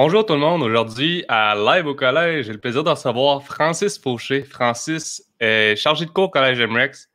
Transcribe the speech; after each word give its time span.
Bonjour 0.00 0.24
tout 0.24 0.34
le 0.34 0.38
monde. 0.38 0.62
Aujourd'hui, 0.62 1.24
à 1.26 1.56
Live 1.56 1.88
au 1.88 1.94
collège, 1.96 2.46
j'ai 2.46 2.52
le 2.52 2.60
plaisir 2.60 2.84
de 2.84 2.90
recevoir 2.90 3.42
Francis 3.42 3.98
Fauché. 3.98 4.44
Francis 4.44 5.24
est 5.40 5.74
chargé 5.74 6.06
de 6.06 6.10
cours 6.10 6.26
au 6.26 6.28
collège 6.28 6.62
MREX, 6.62 7.10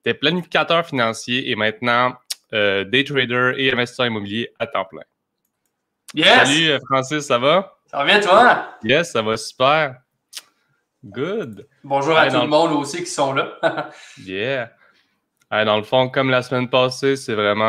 était 0.00 0.12
planificateur 0.12 0.84
financier 0.84 1.50
et 1.50 1.56
maintenant 1.56 2.12
euh, 2.52 2.84
day 2.84 3.02
trader 3.02 3.54
et 3.56 3.72
investisseur 3.72 4.04
immobilier 4.04 4.52
à 4.58 4.66
temps 4.66 4.84
plein. 4.84 5.04
Yes! 6.12 6.46
Salut 6.46 6.68
euh, 6.68 6.78
Francis, 6.86 7.20
ça 7.20 7.38
va? 7.38 7.78
Ça 7.86 7.96
va 7.96 8.04
bien 8.04 8.20
toi? 8.20 8.76
Yes, 8.84 9.10
ça 9.10 9.22
va 9.22 9.34
super. 9.38 9.94
Good. 11.02 11.66
Bonjour 11.82 12.18
à 12.18 12.28
tout 12.28 12.42
le 12.42 12.46
monde 12.46 12.72
aussi 12.72 12.98
qui 12.98 13.10
sont 13.10 13.32
là. 13.32 13.58
yeah. 14.22 14.70
Dans 15.50 15.76
le 15.76 15.82
fond, 15.82 16.08
comme 16.08 16.30
la 16.30 16.42
semaine 16.42 16.68
passée, 16.68 17.16
c'est 17.16 17.34
vraiment 17.34 17.64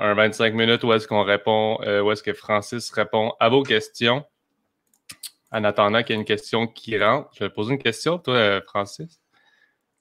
un 0.00 0.14
25 0.14 0.54
minutes 0.54 0.84
où 0.84 0.92
est-ce 0.92 1.08
qu'on 1.08 1.24
répond, 1.24 1.78
euh, 1.82 2.00
où 2.00 2.12
est-ce 2.12 2.22
que 2.22 2.32
Francis 2.32 2.90
répond 2.90 3.32
à 3.40 3.48
vos 3.48 3.62
questions. 3.62 4.24
En 5.50 5.64
attendant 5.64 6.02
qu'il 6.02 6.14
y 6.14 6.18
ait 6.18 6.20
une 6.20 6.26
question 6.26 6.66
qui 6.66 6.98
rentre, 6.98 7.30
je 7.34 7.44
vais 7.44 7.50
poser 7.50 7.72
une 7.72 7.82
question, 7.82 8.18
toi, 8.18 8.34
euh, 8.34 8.60
Francis. 8.66 9.20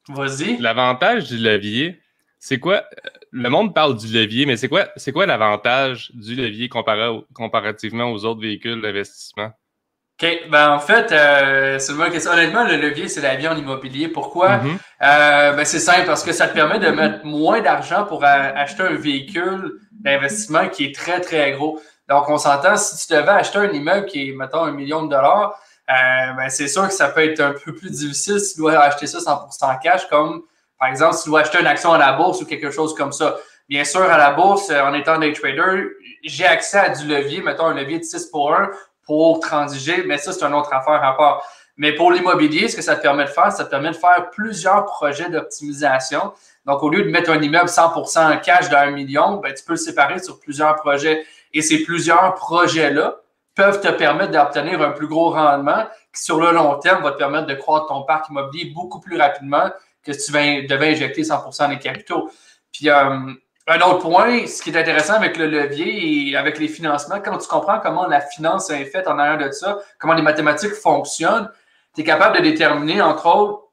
Vas-y. 0.09 0.57
L'avantage 0.57 1.29
du 1.29 1.37
levier, 1.37 2.01
c'est 2.39 2.59
quoi? 2.59 2.83
Le 3.31 3.49
monde 3.49 3.73
parle 3.73 3.97
du 3.97 4.07
levier, 4.07 4.45
mais 4.45 4.57
c'est 4.57 4.67
quoi, 4.67 4.89
c'est 4.95 5.11
quoi 5.11 5.25
l'avantage 5.25 6.11
du 6.13 6.35
levier 6.35 6.69
comparativement 6.69 8.11
aux 8.11 8.25
autres 8.25 8.41
véhicules 8.41 8.81
d'investissement? 8.81 9.53
OK. 10.23 10.49
Ben, 10.49 10.71
en 10.71 10.79
fait, 10.79 11.11
euh, 11.11 11.79
c'est 11.79 11.91
une 11.91 11.97
bonne 11.97 12.11
question. 12.11 12.31
Honnêtement, 12.31 12.63
le 12.63 12.77
levier, 12.77 13.07
c'est 13.07 13.21
la 13.21 13.35
vie 13.35 13.47
en 13.47 13.57
immobilier. 13.57 14.07
Pourquoi? 14.07 14.57
Mhm. 14.57 14.77
Euh, 15.01 15.53
ben, 15.53 15.65
c'est 15.65 15.79
simple, 15.79 16.05
parce 16.05 16.23
que 16.23 16.31
ça 16.31 16.47
te 16.47 16.53
permet 16.53 16.79
de 16.79 16.89
mettre 16.89 17.25
moins 17.25 17.61
d'argent 17.61 18.05
pour 18.05 18.23
acheter 18.23 18.83
un 18.83 18.95
véhicule 18.95 19.79
d'investissement 19.91 20.69
qui 20.69 20.85
est 20.85 20.95
très, 20.95 21.19
très 21.21 21.51
gros. 21.53 21.79
Donc, 22.09 22.29
on 22.29 22.37
s'entend, 22.37 22.77
si 22.77 23.07
tu 23.07 23.13
devais 23.13 23.29
acheter 23.29 23.59
un 23.59 23.71
immeuble 23.71 24.05
qui 24.05 24.29
est, 24.29 24.33
mettons, 24.33 24.63
un 24.63 24.71
million 24.71 25.03
de 25.03 25.09
dollars, 25.09 25.59
euh, 25.89 26.33
ben, 26.37 26.49
c'est 26.49 26.67
sûr 26.67 26.87
que 26.87 26.93
ça 26.93 27.09
peut 27.09 27.23
être 27.23 27.39
un 27.39 27.53
peu 27.53 27.73
plus 27.73 27.91
difficile 27.91 28.39
si 28.39 28.55
tu 28.55 28.61
dois 28.61 28.77
acheter 28.79 29.07
ça 29.07 29.19
100% 29.19 29.79
cash, 29.81 30.07
comme, 30.07 30.43
par 30.79 30.89
exemple, 30.89 31.15
si 31.15 31.23
tu 31.23 31.29
dois 31.29 31.41
acheter 31.41 31.59
une 31.59 31.67
action 31.67 31.93
à 31.93 31.97
la 31.97 32.13
bourse 32.13 32.41
ou 32.41 32.45
quelque 32.45 32.71
chose 32.71 32.95
comme 32.95 33.11
ça. 33.11 33.37
Bien 33.69 33.85
sûr, 33.85 34.01
à 34.01 34.17
la 34.17 34.31
bourse, 34.31 34.69
en 34.69 34.93
étant 34.93 35.17
day 35.17 35.31
trader, 35.31 35.87
j'ai 36.23 36.45
accès 36.45 36.77
à 36.77 36.89
du 36.89 37.07
levier, 37.07 37.41
mettons 37.41 37.67
un 37.67 37.73
levier 37.73 37.99
de 37.99 38.03
6 38.03 38.25
pour 38.27 38.53
1 38.53 38.69
pour 39.05 39.39
transiger, 39.39 40.03
mais 40.05 40.17
ça, 40.17 40.31
c'est 40.33 40.43
une 40.45 40.53
autre 40.53 40.73
affaire 40.73 41.03
à 41.03 41.15
part. 41.15 41.45
Mais 41.75 41.93
pour 41.93 42.11
l'immobilier, 42.11 42.67
ce 42.67 42.75
que 42.75 42.81
ça 42.81 42.95
te 42.95 43.01
permet 43.01 43.25
de 43.25 43.29
faire, 43.29 43.51
ça 43.51 43.65
te 43.65 43.69
permet 43.69 43.89
de 43.89 43.95
faire 43.95 44.29
plusieurs 44.31 44.85
projets 44.85 45.29
d'optimisation. 45.29 46.33
Donc, 46.65 46.83
au 46.83 46.89
lieu 46.89 47.03
de 47.03 47.09
mettre 47.09 47.31
un 47.31 47.41
immeuble 47.41 47.69
100% 47.69 48.33
en 48.33 48.37
cash 48.37 48.69
d'un 48.69 48.91
million, 48.91 49.37
ben, 49.37 49.53
tu 49.53 49.63
peux 49.63 49.73
le 49.73 49.77
séparer 49.77 50.19
sur 50.19 50.39
plusieurs 50.39 50.75
projets. 50.75 51.25
Et 51.51 51.61
ces 51.61 51.83
plusieurs 51.83 52.35
projets-là 52.35 53.17
peuvent 53.55 53.81
te 53.81 53.89
permettre 53.89 54.31
d'obtenir 54.31 54.81
un 54.81 54.91
plus 54.91 55.07
gros 55.07 55.31
rendement 55.31 55.85
qui, 56.13 56.23
sur 56.23 56.39
le 56.39 56.51
long 56.51 56.77
terme, 56.77 57.03
va 57.03 57.11
te 57.11 57.17
permettre 57.17 57.47
de 57.47 57.55
croître 57.55 57.87
ton 57.87 58.03
parc 58.03 58.29
immobilier 58.29 58.71
beaucoup 58.71 58.99
plus 58.99 59.17
rapidement 59.17 59.69
que 60.03 60.13
si 60.13 60.31
tu 60.31 60.67
devais 60.67 60.91
injecter 60.91 61.23
100% 61.23 61.69
des 61.69 61.79
capitaux. 61.79 62.29
Puis, 62.71 62.89
euh, 62.89 63.33
un 63.67 63.79
autre 63.79 63.99
point, 63.99 64.45
ce 64.45 64.61
qui 64.61 64.71
est 64.71 64.77
intéressant 64.77 65.13
avec 65.13 65.37
le 65.37 65.47
levier 65.47 66.29
et 66.29 66.35
avec 66.35 66.59
les 66.59 66.67
financements, 66.67 67.21
quand 67.23 67.37
tu 67.37 67.47
comprends 67.47 67.79
comment 67.79 68.07
la 68.07 68.19
finance 68.19 68.69
est 68.69 68.85
faite 68.85 69.07
en 69.07 69.17
arrière 69.17 69.37
de 69.37 69.51
ça, 69.51 69.79
comment 69.99 70.13
les 70.13 70.21
mathématiques 70.21 70.73
fonctionnent, 70.73 71.49
tu 71.95 72.01
es 72.01 72.03
capable 72.03 72.37
de 72.37 72.41
déterminer, 72.41 73.01
entre 73.01 73.25
autres, 73.27 73.63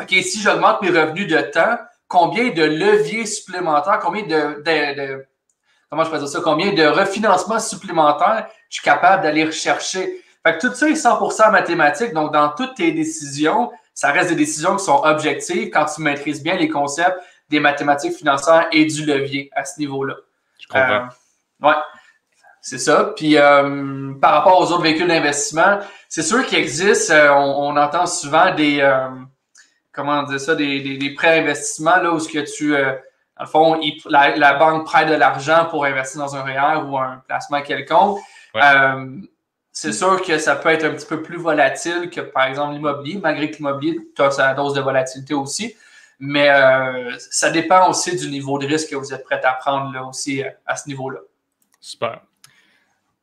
OK, 0.00 0.08
si 0.08 0.40
j'augmente 0.40 0.82
mes 0.82 0.88
revenus 0.88 1.28
de 1.28 1.40
temps, 1.40 1.76
combien 2.08 2.50
de 2.50 2.62
leviers 2.62 3.26
supplémentaires, 3.26 4.00
combien 4.00 4.22
de, 4.22 5.26
comment 5.88 6.04
je 6.04 6.26
ça, 6.26 6.40
combien 6.42 6.72
de 6.72 6.84
refinancements 6.84 7.60
supplémentaires 7.60 8.48
je 8.68 8.76
suis 8.80 8.84
capable 8.84 9.22
d'aller 9.22 9.44
rechercher. 9.44 10.24
Fait 10.44 10.56
que 10.56 10.66
tout 10.66 10.74
ça 10.74 10.88
est 10.88 10.94
100% 10.94 11.52
mathématique. 11.52 12.14
Donc, 12.14 12.32
dans 12.32 12.48
toutes 12.48 12.74
tes 12.74 12.92
décisions, 12.92 13.70
ça 13.94 14.10
reste 14.10 14.30
des 14.30 14.36
décisions 14.36 14.76
qui 14.76 14.84
sont 14.84 15.02
objectives 15.04 15.70
quand 15.70 15.84
tu 15.84 16.00
maîtrises 16.02 16.42
bien 16.42 16.56
les 16.56 16.68
concepts 16.68 17.18
des 17.50 17.60
mathématiques 17.60 18.16
financières 18.16 18.68
et 18.72 18.86
du 18.86 19.04
levier 19.04 19.50
à 19.54 19.64
ce 19.64 19.78
niveau-là. 19.80 20.14
Je 20.60 20.68
comprends. 20.68 21.08
Euh, 21.62 21.66
ouais. 21.66 21.74
C'est 22.62 22.78
ça. 22.78 23.12
Puis 23.16 23.36
euh, 23.36 24.12
par 24.20 24.32
rapport 24.32 24.60
aux 24.60 24.72
autres 24.72 24.82
véhicules 24.82 25.08
d'investissement, 25.08 25.80
c'est 26.08 26.22
sûr 26.22 26.46
qu'il 26.46 26.58
existe, 26.58 27.10
euh, 27.10 27.30
on, 27.32 27.76
entend 27.76 28.06
souvent 28.06 28.54
des 28.54 28.86
comment 29.92 30.22
dire 30.22 30.40
ça, 30.40 30.54
des, 30.54 30.96
des, 30.96 31.14
prêts 31.14 31.40
d'investissement 31.40 31.96
là 31.96 32.12
où 32.12 32.20
ce 32.20 32.28
que 32.28 32.38
tu 32.38 32.72
dans 32.72 33.44
le 33.44 33.46
fond, 33.46 33.80
la, 34.08 34.54
banque 34.54 34.84
prête 34.84 35.08
de 35.08 35.14
l'argent 35.14 35.66
pour 35.70 35.84
investir 35.86 36.20
dans 36.20 36.36
un 36.36 36.42
REER 36.42 36.84
ou 36.86 36.98
un 36.98 37.22
placement 37.26 37.62
quelconque. 37.62 38.20
c'est 39.72 39.92
sûr 39.92 40.22
que 40.22 40.38
ça 40.38 40.54
peut 40.56 40.68
être 40.68 40.84
un 40.84 40.90
petit 40.90 41.06
peu 41.06 41.22
plus 41.22 41.38
volatile 41.38 42.10
que, 42.10 42.20
par 42.20 42.44
exemple, 42.44 42.74
l'immobilier, 42.74 43.18
malgré 43.20 43.50
que 43.50 43.56
l'immobilier, 43.56 43.98
tu 44.14 44.22
as 44.22 44.30
sa 44.32 44.52
dose 44.52 44.74
de 44.74 44.82
volatilité 44.82 45.32
aussi. 45.32 45.74
Mais 46.20 46.50
euh, 46.50 47.16
ça 47.18 47.50
dépend 47.50 47.88
aussi 47.88 48.14
du 48.14 48.28
niveau 48.28 48.58
de 48.58 48.66
risque 48.66 48.90
que 48.90 48.96
vous 48.96 49.12
êtes 49.12 49.24
prêt 49.24 49.40
à 49.42 49.54
prendre 49.54 49.92
là, 49.92 50.04
aussi 50.04 50.44
euh, 50.44 50.50
à 50.66 50.76
ce 50.76 50.86
niveau-là. 50.86 51.20
Super. 51.80 52.20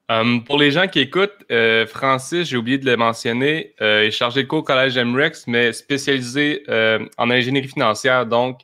Um, 0.09 0.43
pour 0.43 0.57
les 0.57 0.71
gens 0.71 0.87
qui 0.87 1.01
écoutent, 1.01 1.45
euh, 1.51 1.85
Francis, 1.85 2.47
j'ai 2.47 2.57
oublié 2.57 2.79
de 2.79 2.85
le 2.85 2.97
mentionner, 2.97 3.75
est 3.79 4.09
chargé 4.09 4.43
de 4.43 4.47
cours 4.47 4.59
au 4.59 4.63
Collège 4.63 4.97
MREX, 4.97 5.45
mais 5.47 5.73
spécialisé 5.73 6.63
en 7.17 7.29
ingénierie 7.29 7.67
financière. 7.67 8.25
Donc, 8.25 8.61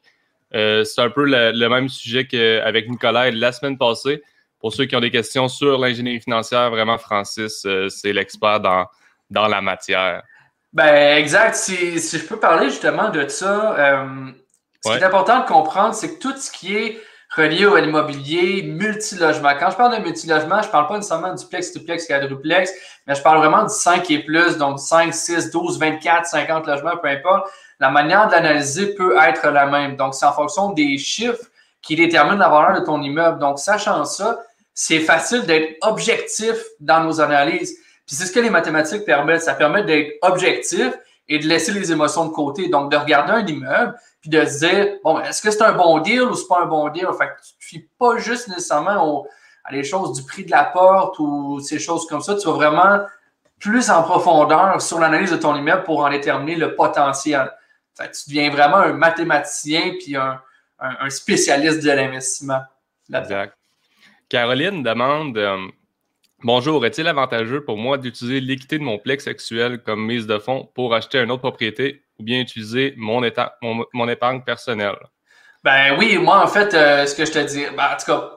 c'est 0.52 1.00
un 1.00 1.10
peu 1.10 1.26
le, 1.26 1.68
même 1.68 1.90
sujet 1.90 2.26
qu'avec 2.26 2.90
Nicolas 2.90 3.30
la 3.30 3.52
semaine 3.52 3.78
passée. 3.78 4.24
Pour 4.60 4.74
ceux 4.74 4.86
qui 4.86 4.96
ont 4.96 5.02
des 5.02 5.12
questions 5.12 5.50
sur 5.50 5.78
l'ingénierie 5.78 6.22
financière, 6.22 6.70
vraiment, 6.72 6.98
Francis, 6.98 7.68
c'est 7.90 8.14
l'expert 8.14 8.62
dans, 8.62 8.88
dans 9.30 9.48
la 9.48 9.60
matière. 9.60 10.24
Ben, 10.74 11.18
exact. 11.18 11.56
Si, 11.56 12.00
si, 12.00 12.18
je 12.18 12.26
peux 12.26 12.40
parler 12.40 12.70
justement 12.70 13.10
de 13.10 13.28
ça, 13.28 13.76
euh, 13.78 14.32
ce 14.84 14.92
qui 14.92 14.98
est 14.98 15.04
important 15.04 15.40
de 15.42 15.46
comprendre, 15.46 15.94
c'est 15.94 16.16
que 16.16 16.20
tout 16.20 16.36
ce 16.36 16.52
qui 16.52 16.76
est 16.76 17.00
relié 17.36 17.66
à 17.66 17.80
l'immobilier, 17.80 18.64
multilogement. 18.64 19.54
Quand 19.60 19.72
je 19.72 19.76
parle 19.76 19.98
de 19.98 20.04
multilogement, 20.04 20.62
je 20.62 20.68
ne 20.68 20.72
parle 20.72 20.88
pas 20.88 20.96
nécessairement 20.96 21.34
du 21.34 21.46
plex, 21.46 21.74
duplex, 21.74 22.06
quadruplex, 22.08 22.72
mais 23.08 23.16
je 23.16 23.22
parle 23.22 23.40
vraiment 23.40 23.64
du 23.64 23.74
5 23.74 24.10
et 24.12 24.20
plus, 24.20 24.58
donc 24.58 24.80
5, 24.80 25.14
6, 25.14 25.52
12, 25.52 25.80
24, 25.80 26.26
50 26.26 26.68
logements, 26.68 26.98
peu 26.98 27.08
importe. 27.08 27.50
La 27.80 27.90
manière 27.90 28.28
de 28.28 28.34
l'analyser 28.34 28.94
peut 28.94 29.18
être 29.18 29.48
la 29.50 29.66
même. 29.66 29.96
Donc, 29.96 30.14
c'est 30.16 30.26
en 30.26 30.34
fonction 30.34 30.72
des 30.72 30.98
chiffres 30.98 31.46
qui 31.82 31.96
déterminent 31.96 32.38
la 32.38 32.50
valeur 32.50 32.80
de 32.80 32.86
ton 32.86 33.02
immeuble. 33.02 33.40
Donc, 33.40 33.60
sachant 33.60 34.06
ça, 34.06 34.40
c'est 34.74 35.00
facile 35.00 35.44
d'être 35.44 35.76
objectif 35.82 36.56
dans 36.80 37.04
nos 37.04 37.20
analyses. 37.20 37.78
Puis 38.06 38.16
c'est 38.16 38.26
ce 38.26 38.32
que 38.32 38.40
les 38.40 38.50
mathématiques 38.50 39.06
permettent. 39.06 39.44
Ça 39.44 39.54
permet 39.54 39.84
d'être 39.84 40.18
objectif 40.22 40.94
et 41.28 41.40
de 41.40 41.48
laisser 41.48 41.72
les 41.72 41.92
émotions 41.92 42.26
de 42.26 42.32
côté. 42.32 42.68
Donc, 42.68 42.92
de 42.92 42.98
regarder 42.98 43.32
un 43.32 43.46
immeuble, 43.46 43.96
puis 44.22 44.30
de 44.30 44.46
se 44.46 44.60
dire, 44.60 44.96
bon, 45.04 45.20
est-ce 45.20 45.42
que 45.42 45.52
c'est 45.52 45.64
un 45.64 45.74
bon 45.74 46.00
deal 46.00 46.24
ou 46.24 46.34
c'est 46.36 46.48
pas 46.48 46.62
un 46.64 46.66
bon 46.66 46.90
deal? 46.90 47.08
Fait 47.18 47.28
que 47.28 47.42
tu 47.42 47.54
ne 47.78 47.80
fies 47.82 47.90
pas 47.98 48.18
juste 48.18 48.48
nécessairement 48.50 49.26
à 49.64 49.72
les 49.72 49.84
choses 49.84 50.14
du 50.14 50.24
prix 50.24 50.44
de 50.44 50.52
la 50.52 50.66
porte 50.66 51.20
ou 51.20 51.60
ces 51.62 51.80
choses 51.80 52.06
comme 52.08 52.22
ça. 52.22 52.36
Tu 52.36 52.48
vas 52.48 52.54
vraiment 52.54 53.00
plus 53.60 53.90
en 53.90 54.04
profondeur 54.04 54.82
sur 54.82 55.00
l'analyse 55.00 55.32
de 55.32 55.38
ton 55.38 55.56
immeuble 55.56 55.84
pour 55.84 56.04
en 56.04 56.10
déterminer 56.10 56.56
le 56.56 56.76
potentiel. 56.76 57.50
Fait 57.96 58.08
que 58.10 58.14
tu 58.14 58.30
deviens 58.30 58.50
vraiment 58.50 58.78
un 58.78 58.94
mathématicien 58.94 59.94
puis 60.00 60.16
un, 60.18 60.40
spécialiste 61.10 61.82
de 61.82 61.92
l'investissement. 61.92 62.62
Exact. 63.14 63.56
Caroline 64.28 64.84
demande 64.84 65.38
euh, 65.38 65.68
Bonjour, 66.46 66.86
est-il 66.86 67.08
avantageux 67.08 67.64
pour 67.64 67.78
moi 67.78 67.98
d'utiliser 67.98 68.42
l'équité 68.42 68.78
de 68.78 68.84
mon 68.84 68.98
plex 68.98 69.28
actuel 69.28 69.82
comme 69.82 70.06
mise 70.06 70.28
de 70.28 70.38
fonds 70.40 70.70
pour 70.76 70.94
acheter 70.94 71.20
une 71.20 71.32
autre 71.32 71.42
propriété 71.42 72.04
ou 72.20 72.24
bien 72.24 72.42
utiliser 72.42 72.94
mon, 72.98 73.24
épargne 73.24 74.42
personnelle? 74.42 74.98
Ben 75.64 75.96
oui, 75.98 76.18
moi, 76.18 76.44
en 76.44 76.48
fait, 76.48 76.74
euh, 76.74 77.06
ce 77.06 77.16
que 77.16 77.24
je 77.24 77.32
te 77.32 77.40
dis, 77.40 77.64
ben, 77.78 77.94
en 77.94 77.98
tout 77.98 78.08
cas, 78.08 78.32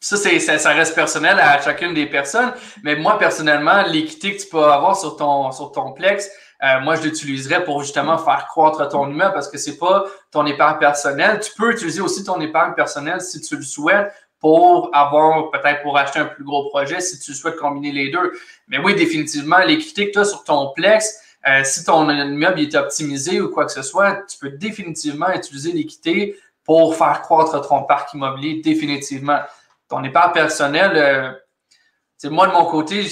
ça, 0.00 0.16
ça, 0.16 0.70
reste 0.70 0.94
personnel 0.94 1.38
à 1.38 1.60
chacune 1.60 1.92
des 1.92 2.06
personnes, 2.06 2.54
mais 2.82 2.96
moi, 2.96 3.18
personnellement, 3.18 3.82
l'équité 3.82 4.34
que 4.34 4.40
tu 4.40 4.48
peux 4.48 4.64
avoir 4.64 4.96
sur 4.96 5.18
ton, 5.18 5.52
sur 5.52 5.70
ton 5.70 5.92
plex, 5.92 6.30
euh, 6.62 6.80
moi, 6.80 6.96
je 6.96 7.02
l'utiliserais 7.02 7.62
pour 7.64 7.82
justement 7.82 8.16
faire 8.16 8.46
croître 8.48 8.88
ton 8.88 9.10
immeuble 9.10 9.34
parce 9.34 9.50
que 9.50 9.58
c'est 9.58 9.76
pas 9.76 10.04
ton 10.30 10.46
épargne 10.46 10.78
personnelle. 10.78 11.40
Tu 11.40 11.52
peux 11.58 11.72
utiliser 11.72 12.00
aussi 12.00 12.24
ton 12.24 12.40
épargne 12.40 12.72
personnelle 12.72 13.20
si 13.20 13.38
tu 13.42 13.56
le 13.56 13.62
souhaites 13.62 14.10
pour 14.40 14.90
avoir, 14.94 15.50
peut-être 15.50 15.82
pour 15.82 15.96
acheter 15.98 16.18
un 16.18 16.24
plus 16.24 16.44
gros 16.44 16.68
projet 16.70 17.00
si 17.00 17.18
tu 17.20 17.34
souhaites 17.34 17.56
combiner 17.56 17.92
les 17.92 18.10
deux. 18.10 18.32
Mais 18.68 18.78
oui, 18.78 18.94
définitivement, 18.94 19.58
l'équité 19.58 20.08
que 20.08 20.12
tu 20.12 20.18
as 20.18 20.24
sur 20.24 20.44
ton 20.44 20.72
Plex, 20.74 21.20
euh, 21.46 21.62
si 21.64 21.84
ton 21.84 22.08
immeuble 22.10 22.60
est 22.60 22.74
optimisé 22.74 23.40
ou 23.40 23.50
quoi 23.50 23.66
que 23.66 23.72
ce 23.72 23.82
soit, 23.82 24.22
tu 24.28 24.38
peux 24.38 24.50
définitivement 24.50 25.30
utiliser 25.32 25.72
l'équité 25.72 26.36
pour 26.64 26.96
faire 26.96 27.22
croître 27.22 27.68
ton 27.68 27.82
parc 27.84 28.14
immobilier, 28.14 28.60
définitivement. 28.62 29.40
Ton 29.88 30.02
épargne 30.04 30.32
personnelle, 30.32 30.92
euh, 30.96 32.30
moi 32.30 32.46
de 32.46 32.52
mon 32.52 32.64
côté, 32.64 33.06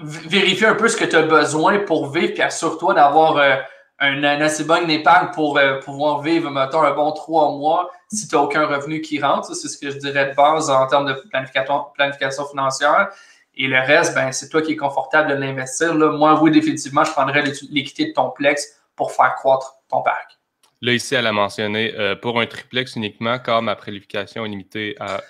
vérifie 0.00 0.66
un 0.66 0.74
peu 0.74 0.88
ce 0.88 0.96
que 0.96 1.04
tu 1.04 1.16
as 1.16 1.22
besoin 1.22 1.80
pour 1.80 2.10
vivre, 2.10 2.32
puis 2.32 2.42
assure-toi 2.42 2.94
d'avoir 2.94 3.36
euh, 3.38 3.56
un, 3.98 4.22
assez 4.24 4.64
bonne 4.64 4.90
épargne 4.90 5.28
pour 5.32 5.58
euh, 5.58 5.80
pouvoir 5.80 6.20
vivre, 6.20 6.50
mettons, 6.50 6.82
un 6.82 6.92
bon 6.92 7.12
trois 7.12 7.52
mois 7.52 7.90
si 8.12 8.28
tu 8.28 8.34
n'as 8.34 8.42
aucun 8.42 8.66
revenu 8.66 9.00
qui 9.00 9.20
rentre. 9.20 9.54
C'est 9.54 9.68
ce 9.68 9.78
que 9.78 9.90
je 9.90 9.98
dirais 9.98 10.30
de 10.30 10.34
base 10.34 10.70
en 10.70 10.86
termes 10.86 11.06
de 11.06 11.14
planification, 11.30 11.86
planification 11.94 12.46
financière. 12.46 13.08
Et 13.56 13.68
le 13.68 13.78
reste, 13.78 14.14
ben, 14.14 14.32
c'est 14.32 14.48
toi 14.48 14.60
qui 14.60 14.72
es 14.72 14.76
confortable 14.76 15.30
de 15.30 15.34
l'investir. 15.34 15.94
Moi, 15.94 16.38
oui, 16.42 16.50
définitivement, 16.50 17.04
je 17.04 17.12
prendrais 17.12 17.42
l'équité 17.70 18.08
de 18.08 18.12
ton 18.12 18.30
plex 18.30 18.80
pour 18.94 19.12
faire 19.12 19.34
croître 19.34 19.76
ton 19.88 20.02
parc. 20.02 20.36
Là, 20.82 20.92
ici, 20.92 21.14
elle 21.14 21.26
a 21.26 21.32
mentionné 21.32 21.94
euh, 21.96 22.14
pour 22.16 22.38
un 22.38 22.46
triplex 22.46 22.96
uniquement, 22.96 23.38
car 23.38 23.62
ma 23.62 23.76
prélification 23.76 24.44
est 24.44 24.48
limitée 24.48 24.94
à. 25.00 25.22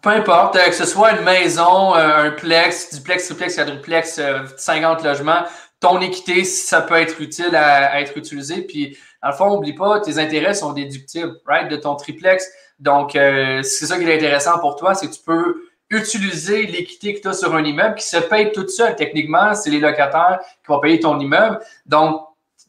Peu 0.00 0.10
importe, 0.10 0.56
euh, 0.56 0.66
que 0.66 0.74
ce 0.74 0.86
soit 0.86 1.12
une 1.12 1.24
maison, 1.24 1.94
euh, 1.94 2.28
un 2.28 2.30
plex, 2.30 2.94
duplex, 2.94 3.26
triplex, 3.26 3.56
quadruplex, 3.56 4.20
50 4.56 5.04
logements, 5.04 5.44
ton 5.82 6.00
équité, 6.00 6.44
ça 6.44 6.80
peut 6.80 6.94
être 6.94 7.20
utile 7.20 7.54
à, 7.54 8.00
être 8.00 8.16
utilisé. 8.16 8.62
Puis, 8.62 8.96
dans 9.22 9.28
le 9.30 9.34
fond, 9.34 9.50
n'oublie 9.50 9.74
pas, 9.74 10.00
tes 10.00 10.18
intérêts 10.18 10.54
sont 10.54 10.72
déductibles, 10.72 11.40
right, 11.44 11.68
de 11.68 11.76
ton 11.76 11.96
triplex. 11.96 12.48
Donc, 12.78 13.10
c'est 13.12 13.86
ça 13.86 13.98
qui 13.98 14.04
est 14.04 14.16
intéressant 14.16 14.58
pour 14.60 14.76
toi, 14.76 14.94
c'est 14.94 15.08
que 15.08 15.14
tu 15.14 15.22
peux 15.22 15.62
utiliser 15.90 16.66
l'équité 16.66 17.14
que 17.14 17.20
tu 17.20 17.28
as 17.28 17.34
sur 17.34 17.54
un 17.54 17.62
immeuble 17.64 17.96
qui 17.96 18.06
se 18.08 18.16
paye 18.16 18.50
toute 18.52 18.70
seule. 18.70 18.96
Techniquement, 18.96 19.54
c'est 19.54 19.70
les 19.70 19.80
locataires 19.80 20.40
qui 20.40 20.68
vont 20.68 20.80
payer 20.80 21.00
ton 21.00 21.20
immeuble. 21.20 21.60
Donc, 21.84 22.22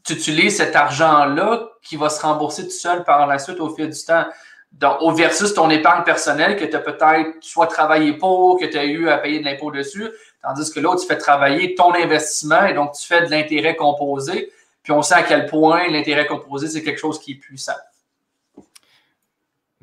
tu 0.04 0.14
utilises 0.14 0.58
cet 0.58 0.76
argent-là 0.76 1.70
qui 1.82 1.96
va 1.96 2.10
se 2.10 2.22
rembourser 2.22 2.66
tout 2.66 2.72
seul 2.72 3.04
par 3.04 3.26
la 3.26 3.40
suite 3.40 3.60
au 3.60 3.70
fil 3.70 3.90
du 3.90 4.04
temps. 4.04 4.26
Donc, 4.74 4.98
au 5.02 5.12
versus 5.12 5.54
ton 5.54 5.70
épargne 5.70 6.04
personnelle 6.04 6.58
que 6.58 6.66
tu 6.66 6.76
as 6.76 6.80
peut-être 6.80 7.38
soit 7.42 7.68
travaillé 7.68 8.14
pour, 8.14 8.60
que 8.60 8.66
tu 8.66 8.78
as 8.78 8.86
eu 8.86 9.08
à 9.08 9.18
payer 9.18 9.40
de 9.40 9.46
l'impôt 9.46 9.72
dessus, 9.72 10.10
tandis 10.44 10.72
que 10.72 10.80
là, 10.80 10.96
tu 11.00 11.08
fais 11.08 11.18
travailler 11.18 11.74
ton 11.76 11.94
investissement 11.94 12.66
et 12.66 12.74
donc 12.74 12.94
tu 12.94 13.08
fais 13.08 13.26
de 13.26 13.32
l'intérêt 13.32 13.76
composé. 13.76 14.52
Puis 14.84 14.92
on 14.92 15.02
sait 15.02 15.16
à 15.16 15.24
quel 15.24 15.46
point 15.46 15.88
l'intérêt 15.88 16.28
composé, 16.28 16.68
c'est 16.68 16.84
quelque 16.84 17.00
chose 17.00 17.20
qui 17.20 17.32
est 17.32 17.36
puissant. 17.36 17.74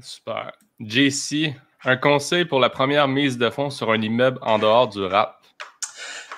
Super. 0.03 0.53
JC, 0.79 1.55
un 1.85 1.97
conseil 1.97 2.45
pour 2.45 2.61
la 2.61 2.71
première 2.71 3.09
mise 3.09 3.39
de 3.39 3.51
fonds 3.51 3.71
sur 3.71 3.91
un 3.91 4.01
immeuble 4.01 4.39
en 4.43 4.59
dehors 4.59 4.89
du 4.89 5.05
rap? 5.05 5.43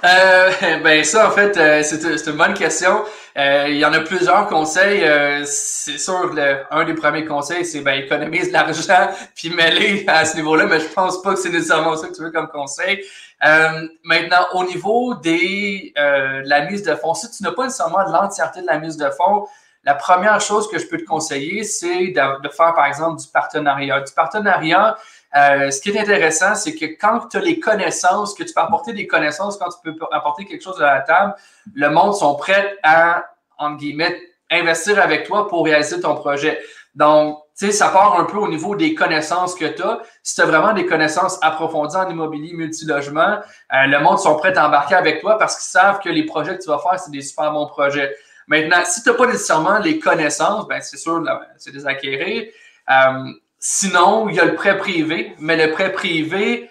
Euh, 0.05 0.51
ben 0.83 1.05
ça, 1.05 1.29
en 1.29 1.33
fait, 1.33 1.57
euh, 1.57 1.83
c'est 1.83 2.31
une 2.31 2.37
bonne 2.37 2.55
question. 2.55 3.05
Euh, 3.39 3.67
il 3.69 3.77
y 3.77 3.85
en 3.85 3.93
a 3.93 4.01
plusieurs 4.01 4.47
conseils. 4.49 5.03
Euh, 5.05 5.43
c'est 5.47 5.99
sûr, 5.99 6.35
un 6.71 6.85
des 6.85 6.95
premiers 6.95 7.25
conseils, 7.25 7.65
c'est 7.65 7.81
ben, 7.81 8.03
économise 8.03 8.51
l'argent 8.53 9.09
puis 9.35 9.51
mêler 9.51 10.05
à 10.07 10.25
ce 10.25 10.37
niveau-là, 10.37 10.67
mais 10.67 10.81
je 10.81 10.89
pense 10.89 11.23
pas 11.23 11.35
que 11.35 11.41
c'est 11.41 11.51
nécessairement 11.51 11.97
ça 11.97 12.09
que 12.09 12.15
tu 12.15 12.23
veux 12.23 12.31
comme 12.31 12.49
conseil. 12.49 13.03
Euh, 13.45 13.89
maintenant, 14.05 14.47
au 14.55 14.65
niveau 14.65 15.15
des 15.15 15.93
de 15.97 16.49
la 16.49 16.67
mise 16.67 16.83
de 16.83 16.95
fonds, 16.95 17.15
si 17.15 17.31
tu 17.31 17.43
n'as 17.43 17.53
pas 17.53 17.65
nécessairement 17.65 18.03
l'entièreté 18.03 18.61
de 18.61 18.67
la 18.67 18.79
mise 18.79 18.97
de 18.97 19.09
fonds, 19.11 19.47
la 19.85 19.95
première 19.95 20.41
chose 20.41 20.71
que 20.71 20.79
je 20.79 20.87
peux 20.87 20.99
te 20.99 21.05
conseiller, 21.05 21.65
c'est 21.65 22.09
de, 22.09 22.43
de, 22.43 22.49
faire, 22.51 22.73
par 22.75 22.87
exemple, 22.87 23.21
du 23.21 23.27
partenariat. 23.27 24.01
Du 24.01 24.13
partenariat, 24.13 24.97
euh, 25.35 25.71
ce 25.71 25.81
qui 25.81 25.91
est 25.91 25.99
intéressant, 25.99 26.55
c'est 26.55 26.75
que 26.75 26.85
quand 26.85 27.29
tu 27.31 27.39
as 27.39 27.41
les 27.41 27.59
connaissances, 27.59 28.35
que 28.35 28.43
tu 28.43 28.53
peux 28.53 28.61
apporter 28.61 28.93
des 28.93 29.07
connaissances, 29.07 29.57
quand 29.57 29.71
tu 29.71 29.93
peux 29.93 30.07
apporter 30.13 30.45
quelque 30.45 30.63
chose 30.63 30.81
à 30.83 30.95
la 30.95 31.01
table, 31.01 31.35
le 31.75 31.89
monde 31.89 32.15
sont 32.15 32.35
prêts 32.35 32.77
à, 32.83 33.25
entre 33.59 33.79
guillemets, 33.79 34.21
investir 34.51 35.01
avec 35.01 35.27
toi 35.27 35.49
pour 35.49 35.65
réaliser 35.65 36.01
ton 36.01 36.15
projet. 36.15 36.61
Donc, 36.95 37.39
tu 37.59 37.67
sais, 37.67 37.73
ça 37.73 37.89
part 37.89 38.19
un 38.19 38.25
peu 38.25 38.37
au 38.37 38.49
niveau 38.49 38.77
des 38.77 38.95
connaissances 38.95 39.55
que 39.55 39.65
tu 39.65 39.83
as. 39.83 40.01
Si 40.23 40.35
tu 40.35 40.41
as 40.43 40.47
vraiment 40.47 40.75
des 40.75 40.85
connaissances 40.85 41.39
approfondies 41.43 41.97
en 41.97 42.11
immobilier 42.11 42.53
multilogement, 42.53 43.39
euh, 43.73 43.87
le 43.87 44.01
monde 44.01 44.19
sont 44.19 44.37
prêts 44.37 44.57
à 44.57 44.67
embarquer 44.67 44.95
avec 44.95 45.21
toi 45.21 45.39
parce 45.39 45.57
qu'ils 45.57 45.71
savent 45.71 46.01
que 46.01 46.11
les 46.11 46.25
projets 46.25 46.59
que 46.59 46.63
tu 46.63 46.69
vas 46.69 46.79
faire, 46.79 46.99
c'est 46.99 47.11
des 47.11 47.23
super 47.23 47.53
bons 47.53 47.67
projets. 47.67 48.15
Maintenant, 48.47 48.79
si 48.85 49.03
tu 49.03 49.09
n'as 49.09 49.17
pas 49.17 49.27
nécessairement 49.27 49.79
les 49.79 49.99
connaissances, 49.99 50.67
ben 50.67 50.81
c'est 50.83 50.97
sûr, 50.97 51.23
c'est 51.57 51.73
des 51.73 51.87
acquérir. 51.87 52.49
Euh, 52.91 53.33
Sinon, 53.65 54.29
il 54.29 54.35
y 54.35 54.41
a 54.41 54.45
le 54.45 54.57
prêt 54.57 54.77
privé, 54.77 55.37
mais 55.39 55.55
le 55.55 55.71
prêt 55.71 55.93
privé, 55.93 56.69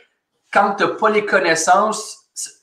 quand 0.52 0.76
tu 0.76 0.84
n'as 0.84 0.90
pas 0.90 1.10
les 1.10 1.26
connaissances, 1.26 2.18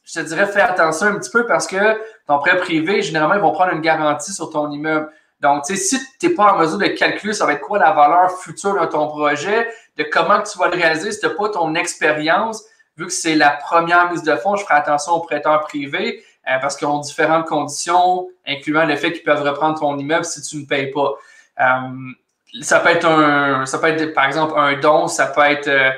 je 0.04 0.20
te 0.20 0.26
dirais 0.26 0.46
fais 0.46 0.60
attention 0.60 1.06
un 1.06 1.14
petit 1.18 1.30
peu 1.30 1.46
parce 1.46 1.66
que 1.66 1.98
ton 2.26 2.38
prêt 2.38 2.58
privé, 2.58 3.00
généralement, 3.00 3.36
ils 3.36 3.40
vont 3.40 3.52
prendre 3.52 3.72
une 3.72 3.80
garantie 3.80 4.34
sur 4.34 4.50
ton 4.50 4.70
immeuble. 4.70 5.10
Donc, 5.40 5.64
tu 5.64 5.74
sais, 5.74 5.82
si 5.82 6.18
tu 6.18 6.28
n'es 6.28 6.34
pas 6.34 6.52
en 6.52 6.58
mesure 6.58 6.76
de 6.76 6.88
calculer 6.88 7.32
ça 7.32 7.46
va 7.46 7.54
être 7.54 7.62
quoi 7.62 7.78
la 7.78 7.92
valeur 7.92 8.30
future 8.38 8.78
de 8.78 8.84
ton 8.84 9.08
projet, 9.08 9.66
de 9.96 10.04
comment 10.04 10.42
tu 10.42 10.58
vas 10.58 10.68
le 10.68 10.76
réaliser, 10.76 11.10
si 11.10 11.20
tu 11.20 11.26
n'as 11.26 11.32
pas 11.32 11.48
ton 11.48 11.74
expérience, 11.74 12.62
vu 12.98 13.06
que 13.06 13.12
c'est 13.12 13.34
la 13.34 13.52
première 13.52 14.10
mise 14.12 14.24
de 14.24 14.36
fonds, 14.36 14.56
je 14.56 14.64
ferai 14.64 14.74
attention 14.74 15.14
aux 15.14 15.20
prêteurs 15.20 15.62
privés 15.62 16.22
euh, 16.50 16.58
parce 16.60 16.76
qu'ils 16.76 16.86
ont 16.86 16.98
différentes 16.98 17.46
conditions, 17.46 18.28
incluant 18.46 18.84
le 18.84 18.96
fait 18.96 19.10
qu'ils 19.12 19.22
peuvent 19.22 19.42
reprendre 19.42 19.80
ton 19.80 19.96
immeuble 19.96 20.26
si 20.26 20.42
tu 20.42 20.58
ne 20.58 20.66
payes 20.66 20.90
pas. 20.90 21.14
Euh, 21.60 22.12
ça 22.62 22.80
peut 22.80 22.90
être 22.90 23.06
un, 23.06 23.66
ça 23.66 23.78
peut 23.78 23.88
être 23.88 24.14
par 24.14 24.26
exemple 24.26 24.54
un 24.56 24.78
don, 24.78 25.08
ça 25.08 25.26
peut 25.26 25.42
être 25.42 25.68
euh, 25.68 25.90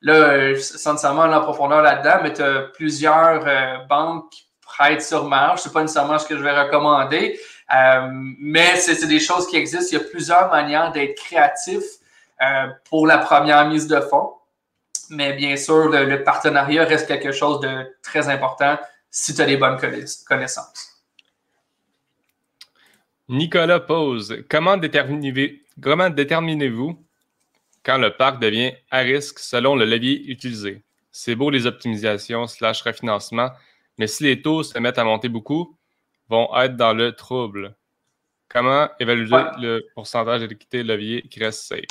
là, 0.00 0.54
sans 0.56 0.92
nécessairement 0.92 1.22
en 1.22 1.40
profondeur 1.40 1.82
là-dedans, 1.82 2.20
mais 2.22 2.32
tu 2.32 2.42
as 2.42 2.62
plusieurs 2.74 3.46
euh, 3.46 3.78
banques 3.88 4.30
qui 4.30 4.46
prêtent 4.60 5.02
sur 5.02 5.26
marge. 5.26 5.60
C'est 5.60 5.72
pas 5.72 5.82
nécessairement 5.82 6.18
ce 6.18 6.26
que 6.26 6.36
je 6.36 6.42
vais 6.42 6.60
recommander, 6.60 7.38
euh, 7.74 8.08
mais 8.12 8.76
c'est 8.76 9.06
des 9.06 9.20
choses 9.20 9.46
qui 9.46 9.56
existent. 9.56 9.88
Il 9.92 9.98
y 9.98 10.02
a 10.02 10.04
plusieurs 10.08 10.50
manières 10.50 10.92
d'être 10.92 11.16
créatif 11.16 11.82
pour 12.90 13.06
la 13.06 13.18
première 13.18 13.68
mise 13.68 13.86
de 13.86 14.00
fonds. 14.00 14.32
Mais 15.10 15.34
bien 15.34 15.54
sûr, 15.56 15.90
le 15.90 16.24
partenariat 16.24 16.84
reste 16.84 17.06
quelque 17.06 17.30
chose 17.30 17.60
de 17.60 17.96
très 18.02 18.28
important 18.28 18.76
si 19.12 19.32
tu 19.32 19.40
as 19.42 19.44
des 19.44 19.56
bonnes 19.56 19.78
connaissances. 20.26 20.92
Nicolas 23.28 23.78
pose 23.78 24.42
Comment 24.48 24.76
déterminez-vous 25.76 26.98
quand 27.84 27.98
le 27.98 28.16
parc 28.16 28.40
devient 28.40 28.72
à 28.90 28.98
risque 28.98 29.38
selon 29.38 29.74
le 29.76 29.84
levier 29.84 30.24
utilisé? 30.30 30.82
C'est 31.10 31.34
beau 31.34 31.50
les 31.50 31.66
optimisations 31.66 32.46
slash 32.46 32.82
refinancement, 32.82 33.50
mais 33.98 34.06
si 34.06 34.24
les 34.24 34.40
taux 34.40 34.62
se 34.62 34.78
mettent 34.78 34.98
à 34.98 35.04
monter 35.04 35.28
beaucoup, 35.28 35.76
vont 36.28 36.48
être 36.56 36.76
dans 36.76 36.94
le 36.94 37.12
trouble. 37.12 37.74
Comment 38.48 38.88
évaluer 38.98 39.44
le 39.58 39.86
pourcentage 39.94 40.42
d'équité 40.42 40.82
levier 40.82 41.22
qui 41.22 41.40
reste 41.40 41.64
safe? 41.64 41.84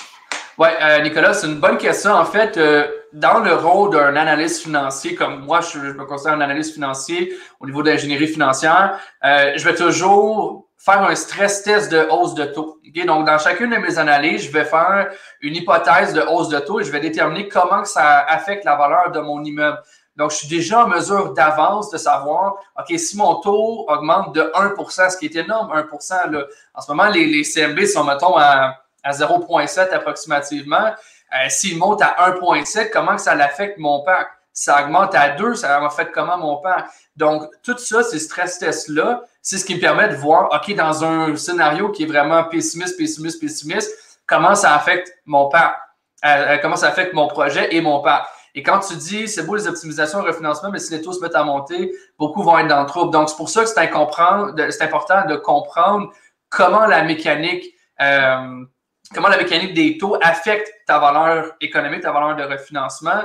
Oui, 0.58 0.68
euh, 0.82 1.02
Nicolas, 1.02 1.34
c'est 1.34 1.48
une 1.48 1.60
bonne 1.60 1.78
question. 1.78 2.12
En 2.12 2.26
fait, 2.26 2.58
euh, 2.58 2.88
dans 3.14 3.40
le 3.40 3.54
rôle 3.56 3.92
d'un 3.92 4.16
analyste 4.16 4.64
financier, 4.64 5.16
comme 5.16 5.46
moi, 5.46 5.62
je, 5.62 5.80
me 5.80 6.06
considère 6.06 6.34
un 6.34 6.42
analyste 6.42 6.74
financier 6.74 7.34
au 7.60 7.66
niveau 7.66 7.82
de 7.82 7.90
l'ingénierie 7.90 8.28
financière, 8.28 9.00
euh, 9.24 9.54
je 9.56 9.64
vais 9.64 9.76
toujours 9.76 10.68
faire 10.84 11.04
un 11.04 11.16
stress 11.16 11.62
test 11.62 11.92
de 11.92 12.08
hausse 12.10 12.34
de 12.34 12.46
taux. 12.46 12.80
Donc, 13.06 13.26
dans 13.26 13.38
chacune 13.38 13.70
de 13.70 13.78
mes 13.78 14.00
analyses, 14.00 14.46
je 14.46 14.52
vais 14.52 14.66
faire 14.66 15.12
une 15.42 15.56
hypothèse 15.56 16.14
de 16.14 16.22
hausse 16.22 16.50
de 16.50 16.60
taux 16.60 16.80
et 16.80 16.84
je 16.84 16.92
vais 16.92 17.00
déterminer 17.00 17.48
comment 17.48 17.86
ça 17.86 18.20
affecte 18.22 18.66
la 18.66 18.76
valeur 18.76 19.12
de 19.12 19.20
mon 19.20 19.44
immeuble. 19.44 19.80
Donc, 20.16 20.32
je 20.32 20.38
suis 20.38 20.48
déjà 20.48 20.86
en 20.86 20.88
mesure 20.88 21.34
d'avance 21.34 21.92
de 21.92 21.98
savoir, 21.98 22.56
OK, 22.78 22.98
si 22.98 23.16
mon 23.16 23.36
taux 23.36 23.86
augmente 23.88 24.34
de 24.34 24.42
1% 24.42 25.10
ce 25.10 25.18
qui 25.18 25.26
est 25.26 25.36
énorme, 25.36 25.72
1 25.72 26.32
là, 26.32 26.46
en 26.74 26.82
ce 26.82 26.92
moment, 26.92 27.10
les, 27.10 27.44
CMB 27.44 27.86
sont, 27.86 28.04
mettons, 28.04 28.36
à, 28.36 28.76
à 29.04 29.12
0,7 29.12 29.92
approximativement. 29.92 30.94
Euh, 31.34 31.50
S'il 31.50 31.78
monte 31.78 32.02
à 32.02 32.16
1,7, 32.32 32.90
comment 32.92 33.18
ça 33.18 33.36
l'affecte 33.36 33.78
mon 33.78 34.04
parc? 34.04 34.41
Ça 34.62 34.84
augmente 34.84 35.16
à 35.16 35.30
2, 35.30 35.56
ça 35.56 35.84
affecte 35.84 36.12
comment 36.14 36.38
mon 36.38 36.58
parc? 36.58 36.88
Donc, 37.16 37.50
tout 37.64 37.76
ça, 37.80 38.04
ces 38.04 38.20
stress 38.20 38.60
tests-là, 38.60 39.24
c'est 39.42 39.58
ce 39.58 39.66
qui 39.66 39.74
me 39.74 39.80
permet 39.80 40.08
de 40.08 40.14
voir, 40.14 40.54
OK, 40.54 40.76
dans 40.76 41.04
un 41.04 41.36
scénario 41.36 41.90
qui 41.90 42.04
est 42.04 42.06
vraiment 42.06 42.44
pessimiste, 42.44 42.96
pessimiste, 42.96 43.42
pessimiste, 43.42 43.90
comment 44.28 44.54
ça 44.54 44.76
affecte 44.76 45.18
mon 45.26 45.50
parc, 45.50 45.76
euh, 46.24 46.28
euh, 46.28 46.58
comment 46.62 46.76
ça 46.76 46.90
affecte 46.90 47.16
mon 47.16 47.28
projet 47.28 47.76
et 47.76 47.82
mon 47.82 48.02
parc. 48.02 48.30
Et 48.54 48.62
quand 48.62 48.78
tu 48.82 48.96
dis, 48.98 49.28
c'est 49.28 49.48
beau 49.48 49.56
les 49.56 49.68
optimisations, 49.68 50.20
le 50.20 50.28
refinancement, 50.28 50.70
mais 50.70 50.78
si 50.78 50.94
les 50.94 51.02
taux 51.02 51.14
se 51.14 51.22
mettent 51.22 51.34
à 51.34 51.44
monter, 51.44 51.92
beaucoup 52.20 52.44
vont 52.44 52.60
être 52.60 52.68
dans 52.68 52.82
le 52.82 52.88
trouble. 52.88 53.12
Donc, 53.12 53.30
c'est 53.30 53.38
pour 53.38 53.50
ça 53.50 53.64
que 53.64 53.68
c'est 53.68 53.80
important 53.80 54.46
de 54.54 55.38
comprendre 55.38 56.12
comment 56.50 56.86
la 56.86 57.02
mécanique, 57.02 57.66
euh, 58.00 58.64
comment 59.12 59.30
la 59.30 59.38
mécanique 59.38 59.74
des 59.74 59.98
taux 59.98 60.20
affecte 60.22 60.72
ta 60.86 61.00
valeur 61.00 61.56
économique, 61.62 62.02
ta 62.02 62.12
valeur 62.12 62.36
de 62.36 62.44
refinancement. 62.44 63.24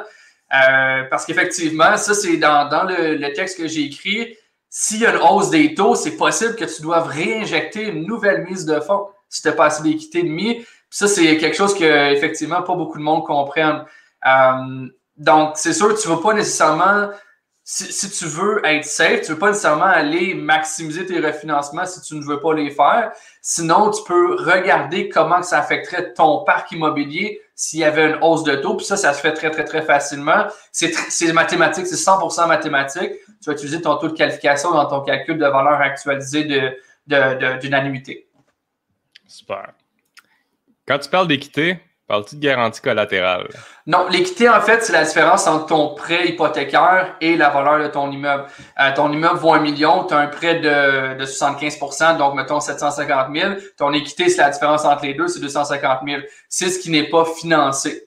Parce 0.51 1.27
qu'effectivement, 1.27 1.97
ça, 1.97 2.15
c'est 2.15 2.37
dans, 2.37 2.69
dans 2.69 2.85
le, 2.85 3.17
le, 3.17 3.33
texte 3.33 3.59
que 3.59 3.67
j'ai 3.67 3.83
écrit. 3.83 4.37
S'il 4.69 5.01
y 5.01 5.07
a 5.07 5.15
une 5.15 5.23
hausse 5.23 5.51
des 5.51 5.75
taux, 5.75 5.95
c'est 5.95 6.17
possible 6.17 6.55
que 6.55 6.65
tu 6.65 6.83
doives 6.83 7.09
réinjecter 7.09 7.85
une 7.85 8.07
nouvelle 8.07 8.45
mise 8.45 8.65
de 8.67 8.79
fonds 8.81 9.09
si 9.29 9.43
tu 9.43 9.49
n'as 9.49 9.55
pas 9.55 9.67
assez 9.67 9.83
d'équité 9.83 10.23
de 10.23 10.29
mis. 10.29 10.65
ça, 10.91 11.09
c'est 11.09 11.37
quelque 11.39 11.57
chose 11.57 11.75
que, 11.75 12.13
effectivement, 12.13 12.63
pas 12.63 12.75
beaucoup 12.75 12.99
de 12.99 13.03
monde 13.03 13.25
comprennent. 13.25 13.85
Euh, 14.27 14.89
donc, 15.17 15.57
c'est 15.57 15.73
sûr 15.73 15.99
tu 15.99 16.09
ne 16.09 16.15
vas 16.15 16.23
pas 16.23 16.35
nécessairement, 16.35 17.11
si, 17.65 18.11
tu 18.11 18.27
veux 18.27 18.65
être 18.65 18.85
safe, 18.85 19.23
tu 19.23 19.31
ne 19.31 19.35
veux 19.35 19.39
pas 19.39 19.49
nécessairement 19.49 19.85
aller 19.85 20.35
maximiser 20.35 21.07
tes 21.07 21.21
refinancements 21.21 21.87
si 21.87 22.01
tu 22.03 22.15
ne 22.15 22.25
veux 22.25 22.41
pas 22.41 22.55
les 22.55 22.71
faire. 22.71 23.13
Sinon, 23.43 23.91
tu 23.91 24.03
peux 24.05 24.37
regarder 24.37 25.09
comment 25.09 25.43
ça 25.43 25.59
affecterait 25.59 26.13
ton 26.13 26.45
parc 26.45 26.73
immobilier 26.73 27.41
s'il 27.57 27.81
y 27.81 27.85
avait 27.85 28.11
une 28.11 28.19
hausse 28.21 28.45
de 28.45 28.55
taux. 28.55 28.77
Puis 28.77 28.87
ça, 28.87 28.97
ça 28.97 29.15
se 29.15 29.21
fait 29.21 29.33
très, 29.33 29.51
très, 29.51 29.65
très 29.65 29.83
facilement. 29.83 30.47
C'est 30.71 31.33
mathématique, 31.33 31.87
c'est 31.87 31.97
100% 31.97 32.47
mathématique. 32.47 33.13
Tu 33.41 33.47
vas 33.47 33.53
utiliser 33.55 33.81
ton 33.81 33.97
taux 33.97 34.09
de 34.09 34.13
qualification 34.13 34.71
dans 34.71 34.87
ton 34.87 35.01
calcul 35.01 35.39
de 35.39 35.47
valeur 35.47 35.81
actualisée 35.81 36.45
de, 36.45 36.77
de, 37.07 37.75
annuité. 37.75 38.29
Super. 39.27 39.73
Quand 40.87 40.99
tu 40.99 41.09
parles 41.09 41.29
d'équité, 41.29 41.81
Parles-tu 42.07 42.37
de 42.37 42.41
garantie 42.41 42.81
collatérale? 42.81 43.49
Non, 43.87 44.07
l'équité, 44.09 44.49
en 44.49 44.61
fait, 44.61 44.85
c'est 44.85 44.93
la 44.93 45.05
différence 45.05 45.49
entre 45.49 45.67
ton 45.67 45.95
prêt 45.95 46.29
hypothécaire 46.29 47.17
et 47.21 47.37
la 47.37 47.51
valeur 47.51 47.81
de 47.81 47.89
ton 47.89 48.11
immeuble. 48.13 48.45
Euh, 48.79 48.95
ton 48.95 49.13
immeuble 49.13 49.39
vaut 49.39 49.53
un 49.53 49.59
million, 49.59 50.05
tu 50.05 50.15
as 50.15 50.19
un 50.19 50.29
prêt 50.29 50.61
de, 50.61 51.19
de 51.19 51.25
75% 51.25 52.17
donc 52.17 52.35
mettons 52.35 52.61
750 52.61 53.35
000. 53.35 53.55
Ton 53.77 53.93
équité, 53.93 54.29
c'est 54.29 54.41
la 54.41 54.51
différence 54.51 54.85
entre 54.85 55.05
les 55.05 55.15
deux, 55.15 55.27
c'est 55.27 55.41
250 55.41 56.01
000. 56.07 56.23
C'est 56.49 56.69
ce 56.69 56.79
qui 56.79 56.91
n'est 56.91 57.09
pas 57.09 57.25
financé. 57.25 58.07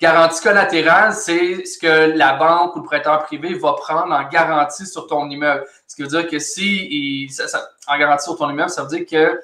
Garantie 0.00 0.42
collatérale, 0.42 1.14
c'est 1.14 1.64
ce 1.64 1.78
que 1.78 2.16
la 2.16 2.34
banque 2.34 2.76
ou 2.76 2.80
le 2.80 2.84
prêteur 2.84 3.24
privé 3.24 3.54
va 3.54 3.72
prendre 3.72 4.12
en 4.12 4.28
garantie 4.28 4.86
sur 4.86 5.06
ton 5.06 5.28
immeuble. 5.30 5.64
Ce 5.88 5.96
qui 5.96 6.02
veut 6.02 6.08
dire 6.08 6.28
que 6.28 6.38
si 6.38 7.28
en 7.88 7.98
garantie 7.98 8.24
sur 8.24 8.36
ton 8.36 8.50
immeuble, 8.50 8.70
ça 8.70 8.84
veut 8.84 8.88
dire 8.88 9.06
que 9.06 9.40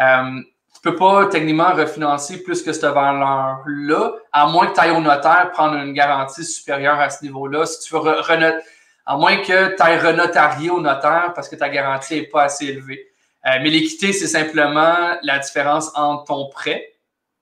euh, 0.00 0.40
tu 0.82 0.90
peux 0.90 0.96
pas 0.96 1.26
techniquement 1.26 1.74
refinancer 1.74 2.42
plus 2.42 2.62
que 2.62 2.72
cette 2.72 2.84
valeur-là, 2.84 4.12
à 4.32 4.46
moins 4.46 4.68
que 4.68 4.74
tu 4.74 4.80
ailles 4.80 4.92
au 4.92 5.00
notaire 5.00 5.50
prendre 5.52 5.74
une 5.74 5.92
garantie 5.92 6.42
supérieure 6.42 6.98
à 6.98 7.10
ce 7.10 7.22
niveau-là. 7.22 7.66
Si 7.66 7.86
tu 7.86 7.94
veux 7.94 8.14
à 9.06 9.16
moins 9.16 9.36
que 9.38 9.76
tu 9.76 9.82
ailles 9.82 9.98
renotarier 9.98 10.70
au 10.70 10.80
notaire 10.80 11.32
parce 11.34 11.50
que 11.50 11.56
ta 11.56 11.68
garantie 11.68 12.14
n'est 12.14 12.26
pas 12.28 12.44
assez 12.44 12.66
élevée. 12.66 13.08
Euh, 13.44 13.58
mais 13.62 13.68
l'équité, 13.68 14.14
c'est 14.14 14.26
simplement 14.26 15.18
la 15.22 15.38
différence 15.38 15.90
entre 15.94 16.24
ton 16.24 16.48
prêt 16.48 16.94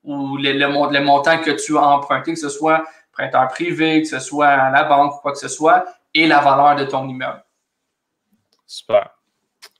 ou 0.02 0.36
le, 0.36 1.00
montant 1.00 1.38
que 1.38 1.50
tu 1.50 1.76
as 1.76 1.82
emprunté, 1.82 2.32
que 2.32 2.40
ce 2.40 2.48
soit 2.48 2.84
prêteur 3.12 3.46
privé, 3.48 4.02
que 4.02 4.08
ce 4.08 4.18
soit 4.18 4.48
à 4.48 4.70
la 4.70 4.84
banque 4.84 5.14
ou 5.16 5.18
quoi 5.18 5.32
que 5.32 5.38
ce 5.38 5.48
soit, 5.48 5.84
et 6.12 6.26
la 6.26 6.40
valeur 6.40 6.74
de 6.74 6.84
ton 6.84 7.08
immeuble. 7.08 7.44
Super. 8.66 9.17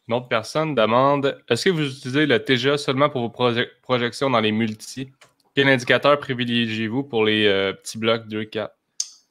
Une 0.09 0.15
autre 0.15 0.29
personne 0.29 0.75
demande 0.75 1.38
Est-ce 1.49 1.67
que 1.67 1.71
vous 1.71 1.87
utilisez 1.87 2.27
le 2.27 2.43
TGA 2.43 2.79
seulement 2.79 3.11
pour 3.11 3.21
vos 3.21 3.55
projections 3.83 4.31
dans 4.31 4.41
les 4.41 4.53
multis 4.53 5.11
Quel 5.55 5.69
indicateur 5.69 6.19
privilégiez-vous 6.19 7.05
pour 7.05 7.25
les 7.25 7.47
euh, 7.47 7.73
petits 7.73 7.99
blocs 7.99 8.27
2-4 8.27 8.69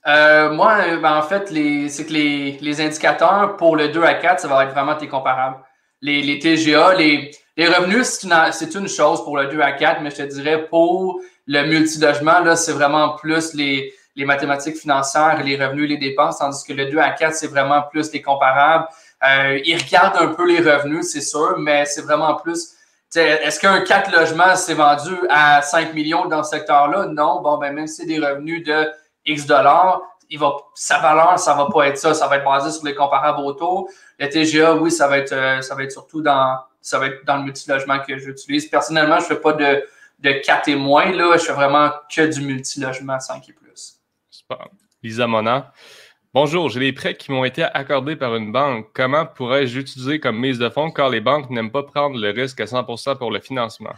euh, 0.08 0.52
moi, 0.52 0.96
ben, 1.02 1.18
en 1.18 1.22
fait, 1.22 1.48
c'est 1.90 2.06
que 2.06 2.14
les, 2.14 2.82
indicateurs 2.82 3.58
pour 3.58 3.76
le 3.76 3.90
2 3.90 4.02
à 4.04 4.14
4, 4.14 4.40
ça 4.40 4.48
va 4.48 4.64
être 4.64 4.72
vraiment 4.72 4.96
tes 4.96 5.10
comparables. 5.10 5.58
Les, 6.02 6.22
les 6.22 6.40
TGA, 6.40 6.94
les, 6.94 7.32
les 7.58 7.68
revenus, 7.68 8.06
c'est 8.52 8.76
une, 8.76 8.88
chose 8.88 9.24
pour 9.26 9.36
le 9.36 9.48
2 9.48 9.60
à 9.60 9.74
4, 9.74 10.02
mais 10.02 10.12
je 10.12 10.18
te 10.18 10.22
dirais 10.22 10.68
pour 10.68 11.20
le 11.46 11.64
multilogement, 11.64 12.40
là, 12.40 12.56
c'est 12.56 12.72
vraiment 12.72 13.16
plus 13.18 13.54
les, 13.54 13.94
mathématiques 14.16 14.78
financières, 14.78 15.44
les 15.44 15.58
revenus, 15.58 15.90
les 15.90 15.98
dépenses, 15.98 16.40
tandis 16.40 16.64
que 16.64 16.74
le 16.74 16.86
2 16.86 17.00
à 17.00 17.10
4, 17.10 17.34
c'est 17.34 17.48
vraiment 17.48 17.82
plus 17.82 18.12
les 18.14 18.22
comparables. 18.22 18.86
Euh, 19.24 19.60
ils 19.66 19.78
regardent 19.78 20.18
un 20.18 20.34
peu 20.34 20.48
les 20.48 20.60
revenus, 20.60 21.08
c'est 21.12 21.22
sûr, 21.22 21.58
mais 21.58 21.86
c'est 21.86 22.02
vraiment 22.02 22.36
plus. 22.36 22.74
Est-ce 23.16 23.60
qu'un 23.60 23.82
4 23.82 24.12
logements 24.12 24.56
s'est 24.56 24.74
vendu 24.74 25.16
à 25.30 25.62
5 25.62 25.94
millions 25.94 26.26
dans 26.26 26.44
ce 26.44 26.52
secteur-là? 26.52 27.06
Non. 27.06 27.42
Bon, 27.42 27.58
ben, 27.58 27.74
même 27.74 27.88
si 27.88 28.02
c'est 28.02 28.06
des 28.06 28.20
revenus 28.20 28.64
de 28.64 28.92
X 29.26 29.46
dollars, 29.46 30.02
il 30.30 30.38
va, 30.38 30.52
sa 30.76 31.00
valeur, 31.00 31.40
ça 31.40 31.54
va 31.54 31.68
pas 31.72 31.88
être 31.88 31.98
ça. 31.98 32.14
Ça 32.14 32.28
va 32.28 32.38
être 32.38 32.44
basé 32.44 32.72
sur 32.72 32.86
les 32.86 32.94
comparables 32.94 33.40
auto. 33.40 33.90
Le 34.20 34.30
TGA, 34.30 34.76
oui, 34.76 34.92
ça 34.92 35.08
va 35.08 35.20
être, 35.20 35.32
euh, 35.32 35.62
ça 35.62 35.74
va 35.74 35.84
être 35.84 35.92
surtout 35.92 36.22
dans, 36.22 36.60
ça 36.82 37.00
va 37.00 37.08
être 37.08 37.26
dans 37.26 37.38
le 37.38 37.44
multilogement 37.44 38.00
que 38.00 38.18
j'utilise. 38.18 38.68
Personnellement, 38.68 39.20
je 39.20 39.24
ne 39.24 39.28
fais 39.30 39.42
pas 39.42 39.54
de, 39.54 39.84
de 40.20 40.32
4 40.32 40.68
et 40.68 40.76
moins. 40.76 41.12
Là. 41.12 41.38
Je 41.38 41.46
fais 41.46 41.54
vraiment 41.54 41.92
que 42.14 42.28
du 42.28 42.42
multilogement 42.42 43.20
5 43.20 43.48
et 43.50 43.54
plus. 43.54 44.00
Super. 44.30 44.68
Lisa 45.02 45.28
Mona. 45.28 45.72
Bonjour, 46.34 46.70
j'ai 46.70 46.82
des 46.82 46.94
prêts 46.94 47.16
qui 47.16 47.32
m'ont 47.32 47.46
été 47.46 47.64
accordés 47.64 48.18
par 48.18 48.36
une 48.36 48.52
banque. 48.52 48.88
Comment 48.94 49.26
pourrais-je 49.26 49.78
l'utiliser 49.78 50.20
comme 50.20 50.38
mise 50.38 50.60
de 50.60 50.70
fonds 50.70 50.92
car 50.92 51.10
les 51.10 51.22
banques 51.22 51.50
n'aiment 51.50 51.72
pas 51.72 51.84
prendre 51.84 52.20
le 52.20 52.32
risque 52.32 52.60
à 52.60 52.66
100% 52.66 53.18
pour 53.18 53.32
le 53.32 53.40
financement? 53.40 53.94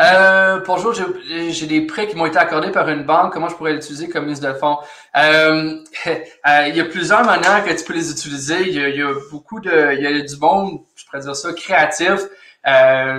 Euh, 0.00 0.60
bonjour, 0.66 0.92
j'ai 0.94 1.66
des 1.66 1.82
prêts 1.82 2.08
qui 2.08 2.16
m'ont 2.16 2.26
été 2.26 2.38
accordés 2.38 2.72
par 2.72 2.88
une 2.88 3.04
banque. 3.04 3.32
Comment 3.32 3.48
je 3.48 3.54
pourrais 3.54 3.72
l'utiliser 3.72 4.08
comme 4.08 4.26
mise 4.26 4.40
de 4.40 4.52
fonds? 4.52 4.78
Euh, 5.16 5.76
euh, 6.06 6.68
il 6.68 6.76
y 6.76 6.80
a 6.80 6.84
plusieurs 6.86 7.24
manières 7.24 7.64
que 7.64 7.72
tu 7.72 7.84
peux 7.84 7.94
les 7.94 8.10
utiliser. 8.10 8.68
Il 8.68 8.96
y 8.96 9.02
a, 9.02 9.12
beaucoup 9.30 9.60
de, 9.60 9.94
il 9.94 10.02
y 10.02 10.06
a 10.06 10.20
du 10.20 10.36
monde, 10.38 10.80
je 10.96 11.04
pourrais 11.04 11.20
dire 11.20 11.36
ça, 11.36 11.52
créatif. 11.52 12.20
Euh, 12.66 13.18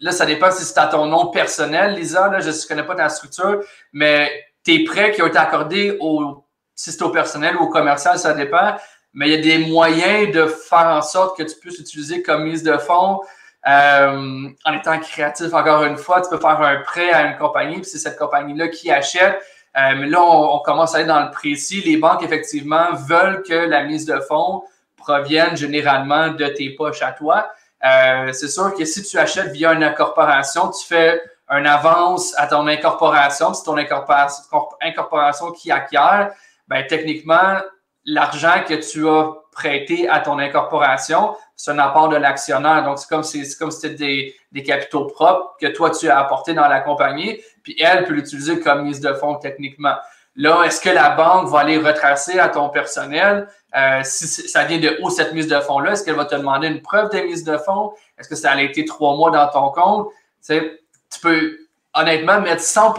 là, 0.00 0.12
ça 0.12 0.24
dépend 0.24 0.52
si 0.52 0.64
c'est 0.64 0.78
à 0.78 0.86
ton 0.86 1.06
nom 1.06 1.32
personnel, 1.32 1.94
Lisa. 1.94 2.28
Là, 2.28 2.38
je 2.38 2.50
ne 2.50 2.68
connais 2.68 2.84
pas 2.84 2.94
ta 2.94 3.08
structure, 3.08 3.60
mais 3.92 4.30
tes 4.62 4.84
prêts 4.84 5.10
qui 5.10 5.22
ont 5.22 5.26
été 5.26 5.38
accordés 5.38 5.96
au, 6.00 6.41
si 6.74 6.92
c'est 6.92 7.02
au 7.02 7.10
personnel 7.10 7.56
ou 7.56 7.64
au 7.64 7.68
commercial, 7.68 8.18
ça 8.18 8.32
dépend. 8.32 8.76
Mais 9.14 9.28
il 9.28 9.32
y 9.32 9.38
a 9.38 9.58
des 9.58 9.66
moyens 9.66 10.32
de 10.32 10.46
faire 10.46 10.86
en 10.86 11.02
sorte 11.02 11.36
que 11.36 11.42
tu 11.42 11.54
puisses 11.56 11.78
utiliser 11.78 12.22
comme 12.22 12.44
mise 12.44 12.62
de 12.62 12.76
fonds. 12.78 13.20
Euh, 13.68 14.48
en 14.64 14.72
étant 14.72 14.98
créatif, 14.98 15.52
encore 15.54 15.84
une 15.84 15.96
fois, 15.96 16.20
tu 16.20 16.30
peux 16.30 16.38
faire 16.38 16.60
un 16.60 16.78
prêt 16.78 17.12
à 17.12 17.26
une 17.26 17.38
compagnie, 17.38 17.76
puis 17.76 17.84
c'est 17.84 17.98
cette 17.98 18.18
compagnie-là 18.18 18.68
qui 18.68 18.90
achète. 18.90 19.40
Euh, 19.76 19.94
mais 19.96 20.06
là, 20.06 20.20
on, 20.20 20.58
commence 20.58 20.94
à 20.94 20.98
aller 20.98 21.06
dans 21.06 21.24
le 21.24 21.30
précis. 21.30 21.80
Les 21.82 21.96
banques, 21.96 22.22
effectivement, 22.22 22.92
veulent 22.94 23.42
que 23.42 23.54
la 23.54 23.84
mise 23.84 24.04
de 24.04 24.18
fonds 24.20 24.64
provienne 24.96 25.56
généralement 25.56 26.28
de 26.28 26.46
tes 26.46 26.70
poches 26.70 27.02
à 27.02 27.12
toi. 27.12 27.48
Euh, 27.84 28.32
c'est 28.32 28.48
sûr 28.48 28.74
que 28.74 28.84
si 28.84 29.02
tu 29.02 29.18
achètes 29.18 29.52
via 29.52 29.72
une 29.72 29.82
incorporation, 29.82 30.70
tu 30.70 30.86
fais 30.86 31.20
une 31.50 31.66
avance 31.66 32.34
à 32.36 32.46
ton 32.46 32.66
incorporation. 32.66 33.54
C'est 33.54 33.64
ton 33.64 33.76
incorporation, 33.76 34.44
incorporation 34.80 35.52
qui 35.52 35.70
acquiert. 35.70 36.32
Ben, 36.72 36.86
techniquement, 36.86 37.58
l'argent 38.06 38.64
que 38.66 38.72
tu 38.72 39.06
as 39.06 39.34
prêté 39.52 40.08
à 40.08 40.20
ton 40.20 40.38
incorporation, 40.38 41.36
c'est 41.54 41.70
un 41.70 41.78
apport 41.78 42.08
de 42.08 42.16
l'actionnaire. 42.16 42.82
Donc, 42.82 42.98
c'est 42.98 43.08
comme 43.08 43.22
si 43.22 43.44
c'était 43.44 43.90
des, 43.90 44.34
des, 44.52 44.62
capitaux 44.62 45.04
propres 45.04 45.54
que 45.60 45.66
toi, 45.66 45.90
tu 45.90 46.08
as 46.08 46.18
apportés 46.18 46.54
dans 46.54 46.68
la 46.68 46.80
compagnie, 46.80 47.42
puis 47.62 47.76
elle 47.78 48.04
peut 48.04 48.14
l'utiliser 48.14 48.58
comme 48.60 48.84
mise 48.84 49.00
de 49.00 49.12
fonds 49.12 49.34
techniquement. 49.34 49.94
Là, 50.34 50.62
est-ce 50.62 50.80
que 50.80 50.88
la 50.88 51.10
banque 51.10 51.50
va 51.50 51.58
aller 51.60 51.76
retracer 51.76 52.38
à 52.38 52.48
ton 52.48 52.70
personnel? 52.70 53.46
Euh, 53.76 54.00
si 54.02 54.26
ça 54.26 54.64
vient 54.64 54.78
de 54.78 54.96
où 55.02 55.10
cette 55.10 55.34
mise 55.34 55.48
de 55.48 55.60
fonds-là? 55.60 55.92
Est-ce 55.92 56.04
qu'elle 56.04 56.16
va 56.16 56.24
te 56.24 56.34
demander 56.34 56.68
une 56.68 56.80
preuve 56.80 57.10
de 57.10 57.20
mise 57.20 57.44
de 57.44 57.58
fonds? 57.58 57.92
Est-ce 58.18 58.30
que 58.30 58.34
ça 58.34 58.52
a 58.52 58.62
été 58.62 58.86
trois 58.86 59.14
mois 59.14 59.30
dans 59.30 59.48
ton 59.48 59.70
compte? 59.70 60.08
Tu, 60.46 60.80
peux 61.20 61.58
honnêtement 61.92 62.40
mettre 62.40 62.62
100 62.62 62.94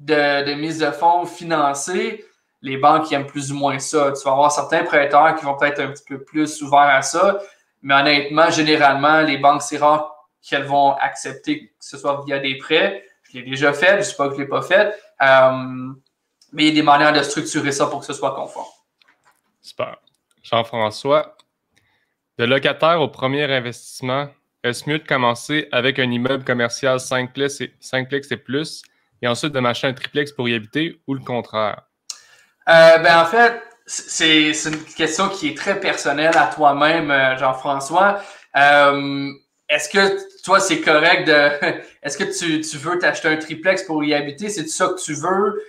de, 0.00 0.44
de 0.44 0.54
mise 0.54 0.78
de 0.78 0.90
fonds 0.90 1.24
financée 1.24 2.26
les 2.62 2.76
banques 2.76 3.12
aiment 3.12 3.26
plus 3.26 3.52
ou 3.52 3.56
moins 3.56 3.78
ça. 3.78 4.12
Tu 4.12 4.24
vas 4.24 4.32
avoir 4.32 4.52
certains 4.52 4.84
prêteurs 4.84 5.34
qui 5.34 5.44
vont 5.44 5.56
peut-être 5.56 5.80
un 5.80 5.88
petit 5.88 6.04
peu 6.06 6.22
plus 6.22 6.62
ouverts 6.62 6.80
à 6.80 7.02
ça, 7.02 7.38
mais 7.82 7.94
honnêtement, 7.94 8.50
généralement, 8.50 9.20
les 9.22 9.38
banques, 9.38 9.62
c'est 9.62 9.78
rare 9.78 10.28
qu'elles 10.40 10.64
vont 10.64 10.92
accepter 10.92 11.68
que 11.68 11.72
ce 11.80 11.98
soit 11.98 12.22
via 12.24 12.38
des 12.38 12.56
prêts. 12.58 13.04
Je 13.24 13.38
l'ai 13.38 13.42
déjà 13.44 13.72
fait, 13.72 13.92
je 13.92 13.96
ne 13.96 14.02
sais 14.02 14.16
pas 14.16 14.28
que 14.28 14.34
je 14.34 14.38
ne 14.38 14.44
l'ai 14.44 14.48
pas 14.48 14.62
fait. 14.62 14.94
Euh, 15.22 15.92
mais 16.52 16.64
il 16.64 16.68
y 16.68 16.70
a 16.70 16.74
des 16.74 16.82
manières 16.82 17.12
de 17.12 17.22
structurer 17.22 17.72
ça 17.72 17.86
pour 17.86 18.00
que 18.00 18.06
ce 18.06 18.12
soit 18.12 18.34
conforme. 18.34 18.66
Super. 19.60 19.96
Jean-François, 20.42 21.36
de 22.38 22.44
locataire 22.44 23.00
au 23.00 23.08
premier 23.08 23.44
investissement, 23.44 24.28
est-ce 24.62 24.88
mieux 24.88 24.98
de 24.98 25.06
commencer 25.06 25.68
avec 25.72 25.98
un 25.98 26.10
immeuble 26.10 26.44
commercial 26.44 27.00
5 27.00 27.32
plex 27.32 27.60
et, 27.60 27.74
5 27.80 28.12
et 28.12 28.36
plus 28.36 28.82
et 29.22 29.28
ensuite 29.28 29.52
de 29.52 29.60
m'acheter 29.60 29.86
un 29.86 29.92
triplex 29.92 30.32
pour 30.32 30.48
y 30.48 30.54
habiter 30.54 31.00
ou 31.06 31.14
le 31.14 31.20
contraire? 31.20 31.82
Euh, 32.68 32.98
ben, 32.98 33.20
en 33.20 33.26
fait, 33.26 33.62
c'est 33.86 34.50
une 34.50 34.82
question 34.96 35.28
qui 35.28 35.48
est 35.48 35.56
très 35.56 35.78
personnelle 35.80 36.36
à 36.36 36.46
toi-même, 36.46 37.10
euh, 37.10 37.36
Jean-François. 37.36 38.20
Euh, 38.56 39.30
est-ce 39.68 39.88
que 39.88 40.42
toi, 40.42 40.60
c'est 40.60 40.80
correct 40.80 41.26
de. 41.26 41.50
Est-ce 42.02 42.18
que 42.18 42.24
tu, 42.24 42.60
tu 42.60 42.76
veux 42.78 42.98
t'acheter 42.98 43.28
un 43.28 43.36
triplex 43.36 43.84
pour 43.84 44.02
y 44.04 44.12
habiter? 44.14 44.48
C'est 44.48 44.66
ça 44.68 44.88
que 44.88 45.00
tu 45.00 45.14
veux 45.14 45.62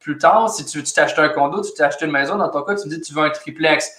plus 0.00 0.18
tard? 0.18 0.50
Si 0.50 0.64
tu 0.64 0.78
veux 0.78 0.84
t'acheter 0.84 1.20
un 1.20 1.28
condo, 1.30 1.62
tu 1.62 1.72
t'achètes 1.72 2.02
une 2.02 2.10
maison, 2.10 2.36
dans 2.36 2.48
ton 2.48 2.62
cas, 2.62 2.74
tu 2.74 2.86
me 2.86 2.94
dis 2.94 3.00
que 3.00 3.06
tu 3.06 3.14
veux 3.14 3.22
un 3.22 3.30
triplex. 3.30 3.90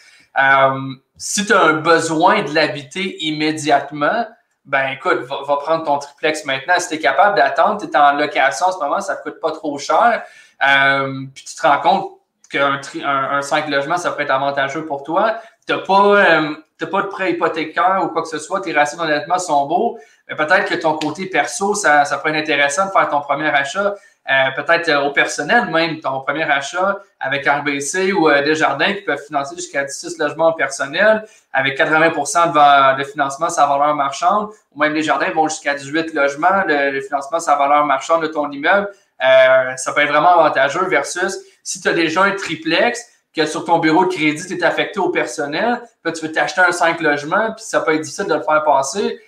Si 1.17 1.45
tu 1.45 1.53
as 1.53 1.61
un 1.61 1.73
besoin 1.73 2.43
de 2.43 2.53
l'habiter 2.53 3.23
immédiatement, 3.25 4.25
ben 4.65 4.89
écoute, 4.89 5.21
va, 5.21 5.57
prendre 5.57 5.83
ton 5.83 5.97
triplex 5.97 6.45
maintenant. 6.45 6.75
Si 6.79 6.89
tu 6.89 6.95
es 6.95 6.99
capable 6.99 7.35
d'attendre, 7.35 7.81
tu 7.81 7.87
es 7.87 7.97
en 7.97 8.13
location 8.13 8.67
en 8.67 8.71
ce 8.71 8.77
moment, 8.79 9.01
ça 9.01 9.15
ne 9.15 9.21
coûte 9.21 9.39
pas 9.39 9.51
trop 9.51 9.77
cher. 9.79 10.23
Euh, 10.67 11.25
puis 11.33 11.43
tu 11.45 11.55
te 11.55 11.61
rends 11.61 11.79
compte 11.79 12.11
qu'un 12.49 12.79
un, 13.03 13.37
un 13.37 13.41
5 13.41 13.69
logements, 13.69 13.97
ça 13.97 14.11
peut 14.11 14.23
être 14.23 14.31
avantageux 14.31 14.85
pour 14.85 15.03
toi. 15.03 15.35
Tu 15.67 15.73
n'as 15.73 15.79
pas, 15.79 16.15
euh, 16.17 16.55
pas 16.79 17.01
de 17.01 17.07
prêt 17.07 17.31
hypothécaire 17.31 18.01
ou 18.03 18.07
quoi 18.09 18.23
que 18.23 18.27
ce 18.27 18.39
soit, 18.39 18.61
tes 18.61 18.73
ratios 18.73 18.99
d'endettement 18.99 19.39
sont 19.39 19.67
beaux, 19.67 19.97
mais 20.27 20.35
peut-être 20.35 20.65
que 20.65 20.75
ton 20.75 20.97
côté 20.97 21.27
perso, 21.27 21.75
ça, 21.75 22.05
ça 22.05 22.17
peut 22.17 22.29
être 22.29 22.35
intéressant 22.35 22.87
de 22.87 22.91
faire 22.91 23.09
ton 23.09 23.21
premier 23.21 23.49
achat. 23.49 23.95
Euh, 24.29 24.51
peut-être 24.55 25.03
au 25.03 25.11
personnel 25.11 25.65
même, 25.71 25.99
ton 25.99 26.21
premier 26.21 26.43
achat 26.43 26.99
avec 27.19 27.47
RBC 27.47 28.13
ou 28.13 28.29
Desjardins 28.29 28.93
qui 28.93 29.01
peuvent 29.01 29.23
financer 29.25 29.55
jusqu'à 29.55 29.87
16 29.87 30.19
logements 30.19 30.53
personnels 30.53 31.25
avec 31.51 31.75
80 31.75 32.09
de, 32.09 32.99
de 32.99 33.03
financement 33.03 33.49
sa 33.49 33.65
valeur 33.65 33.95
marchande, 33.95 34.49
ou 34.75 34.79
même 34.79 34.93
Desjardins 34.93 35.31
vont 35.31 35.47
jusqu'à 35.47 35.73
18 35.73 36.13
logements, 36.13 36.63
le, 36.67 36.91
le 36.91 37.01
financement 37.01 37.39
sa 37.39 37.55
valeur 37.55 37.85
marchande 37.85 38.21
de 38.21 38.27
ton 38.27 38.49
immeuble. 38.51 38.89
Euh, 39.23 39.75
ça 39.77 39.93
peut 39.93 40.01
être 40.01 40.09
vraiment 40.09 40.39
avantageux 40.39 40.85
versus 40.87 41.37
si 41.63 41.79
tu 41.79 41.87
as 41.87 41.93
déjà 41.93 42.23
un 42.23 42.31
triplex, 42.31 43.11
que 43.35 43.45
sur 43.45 43.63
ton 43.65 43.79
bureau 43.79 44.05
de 44.05 44.13
crédit, 44.13 44.45
tu 44.45 44.57
es 44.57 44.63
affecté 44.63 44.99
au 44.99 45.09
personnel, 45.09 45.81
tu 46.05 46.25
veux 46.25 46.31
t'acheter 46.31 46.61
un 46.61 46.71
5 46.71 46.99
logements, 47.01 47.53
puis 47.53 47.63
ça 47.63 47.79
peut 47.81 47.93
être 47.93 48.01
difficile 48.01 48.25
de 48.25 48.33
le 48.33 48.41
faire 48.41 48.63
passer. 48.63 49.19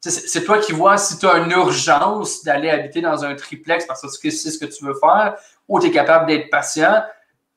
c'est 0.00 0.44
toi 0.44 0.58
qui 0.58 0.72
vois 0.72 0.96
si 0.96 1.18
tu 1.18 1.26
as 1.26 1.36
une 1.38 1.50
urgence 1.50 2.42
d'aller 2.42 2.70
habiter 2.70 3.02
dans 3.02 3.24
un 3.24 3.34
triplex 3.34 3.84
parce 3.84 4.00
que 4.18 4.30
c'est 4.30 4.50
ce 4.50 4.58
que 4.58 4.64
tu 4.64 4.84
veux 4.84 4.94
faire 4.94 5.36
ou 5.68 5.78
tu 5.78 5.88
es 5.88 5.90
capable 5.90 6.26
d'être 6.26 6.48
patient. 6.48 7.04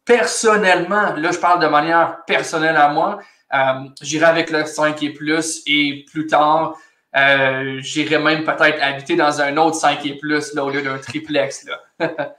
Personnellement, 0.04 1.14
là, 1.16 1.32
je 1.32 1.40
parle 1.40 1.62
de 1.62 1.68
manière 1.68 2.26
personnelle 2.26 2.76
à 2.76 2.90
moi, 2.90 3.20
euh, 3.54 3.88
j'irai 4.02 4.26
avec 4.26 4.50
le 4.50 4.66
5 4.66 5.02
et 5.04 5.14
plus 5.14 5.64
et 5.66 6.04
plus 6.12 6.28
tard, 6.28 6.76
euh, 7.15 7.79
j'irai 7.82 8.17
même 8.17 8.43
peut-être 8.43 8.82
habiter 8.82 9.15
dans 9.15 9.41
un 9.41 9.55
autre 9.58 9.75
5 9.75 10.05
et 10.05 10.17
plus 10.17 10.53
là, 10.53 10.65
au 10.65 10.70
lieu 10.70 10.82
d'un 10.82 10.98
triplex. 10.98 11.65
Là. 11.65 12.13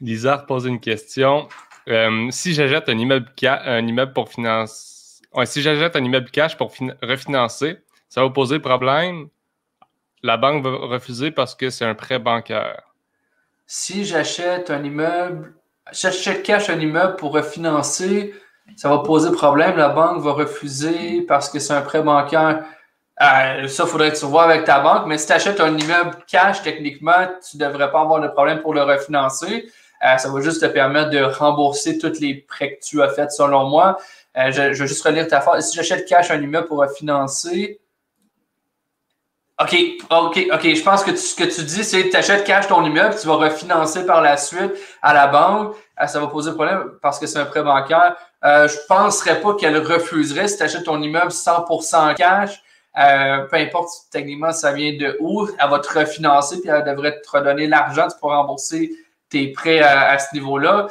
Lisa 0.00 0.38
pose 0.38 0.66
une 0.66 0.80
question. 0.80 1.48
Euh, 1.88 2.28
si 2.30 2.54
j'achète 2.54 2.88
un 2.88 2.98
immeuble, 2.98 3.30
un 3.42 3.86
immeuble 3.86 4.12
pour 4.12 4.28
financer, 4.28 5.22
si 5.44 5.62
j'achète 5.62 5.96
un 5.96 6.04
immeuble 6.04 6.30
cash 6.30 6.56
pour 6.56 6.72
refinancer, 7.02 7.78
ça 8.08 8.22
va 8.22 8.30
poser 8.30 8.58
problème? 8.58 9.28
La 10.22 10.36
banque 10.36 10.62
va 10.62 10.70
refuser 10.70 11.30
parce 11.30 11.54
que 11.54 11.70
c'est 11.70 11.84
un 11.84 11.94
prêt 11.94 12.18
bancaire. 12.18 12.82
Si 13.66 14.04
j'achète 14.04 14.70
un 14.70 14.82
immeuble, 14.82 15.54
j'achète 15.92 16.42
cash 16.42 16.68
un 16.68 16.78
immeuble 16.78 17.16
pour 17.16 17.32
refinancer, 17.32 18.34
ça 18.76 18.88
va 18.88 18.98
poser 18.98 19.32
problème. 19.32 19.76
La 19.76 19.88
banque 19.88 20.22
va 20.22 20.32
refuser 20.32 21.22
parce 21.22 21.48
que 21.48 21.58
c'est 21.58 21.72
un 21.72 21.82
prêt 21.82 22.02
bancaire. 22.02 22.64
Euh, 23.20 23.68
ça, 23.68 23.86
faudrait 23.86 24.12
que 24.12 24.18
tu 24.18 24.38
avec 24.38 24.64
ta 24.64 24.80
banque. 24.80 25.06
Mais 25.06 25.18
si 25.18 25.26
tu 25.26 25.32
achètes 25.32 25.60
un 25.60 25.76
immeuble 25.76 26.16
cash, 26.26 26.62
techniquement, 26.62 27.28
tu 27.48 27.58
ne 27.58 27.66
devrais 27.66 27.90
pas 27.90 28.00
avoir 28.00 28.20
de 28.20 28.28
problème 28.28 28.60
pour 28.60 28.72
le 28.72 28.82
refinancer. 28.82 29.70
Euh, 30.02 30.16
ça 30.16 30.30
va 30.30 30.40
juste 30.40 30.62
te 30.62 30.66
permettre 30.66 31.10
de 31.10 31.22
rembourser 31.22 31.98
tous 31.98 32.18
les 32.20 32.34
prêts 32.34 32.76
que 32.76 32.84
tu 32.84 33.02
as 33.02 33.10
faits, 33.10 33.32
selon 33.32 33.68
moi. 33.68 33.98
Euh, 34.38 34.50
je, 34.50 34.62
vais 34.62 34.86
juste 34.86 35.04
relire 35.04 35.28
ta 35.28 35.42
phrase. 35.42 35.68
Si 35.68 35.76
j'achète 35.76 36.06
cash 36.06 36.30
un 36.30 36.40
immeuble 36.40 36.66
pour 36.66 36.78
refinancer, 36.78 37.78
OK, 39.60 39.76
OK, 40.08 40.46
OK. 40.54 40.74
Je 40.74 40.82
pense 40.82 41.04
que 41.04 41.14
ce 41.14 41.34
que 41.34 41.44
tu 41.44 41.62
dis, 41.64 41.84
c'est 41.84 42.04
que 42.04 42.10
tu 42.10 42.16
achètes 42.16 42.44
cash 42.44 42.68
ton 42.68 42.82
immeuble, 42.82 43.14
tu 43.20 43.26
vas 43.26 43.34
refinancer 43.34 44.06
par 44.06 44.22
la 44.22 44.38
suite 44.38 44.72
à 45.02 45.12
la 45.12 45.26
banque. 45.26 45.76
Ça 46.06 46.18
va 46.18 46.28
poser 46.28 46.52
problème 46.52 46.92
parce 47.02 47.18
que 47.18 47.26
c'est 47.26 47.38
un 47.38 47.44
prêt 47.44 47.62
bancaire. 47.62 48.16
Je 48.42 48.48
ne 48.48 48.86
penserais 48.88 49.42
pas 49.42 49.54
qu'elle 49.56 49.76
refuserait 49.76 50.48
si 50.48 50.56
tu 50.56 50.62
achètes 50.62 50.84
ton 50.84 51.02
immeuble 51.02 51.30
100% 51.30 52.14
cash. 52.14 52.62
Euh, 53.00 53.44
peu 53.44 53.56
importe 53.56 53.88
techniquement 54.10 54.52
ça 54.52 54.72
vient 54.72 54.92
de 54.96 55.16
où, 55.20 55.48
elle 55.58 55.70
va 55.70 55.78
te 55.78 55.98
refinancer 55.98 56.60
puis 56.60 56.68
elle 56.68 56.84
devrait 56.84 57.20
te 57.20 57.30
redonner 57.30 57.66
l'argent 57.66 58.08
pour 58.20 58.30
rembourser 58.30 58.90
tes 59.30 59.52
prêts 59.52 59.80
à, 59.80 60.18
ce 60.18 60.34
niveau-là. 60.34 60.88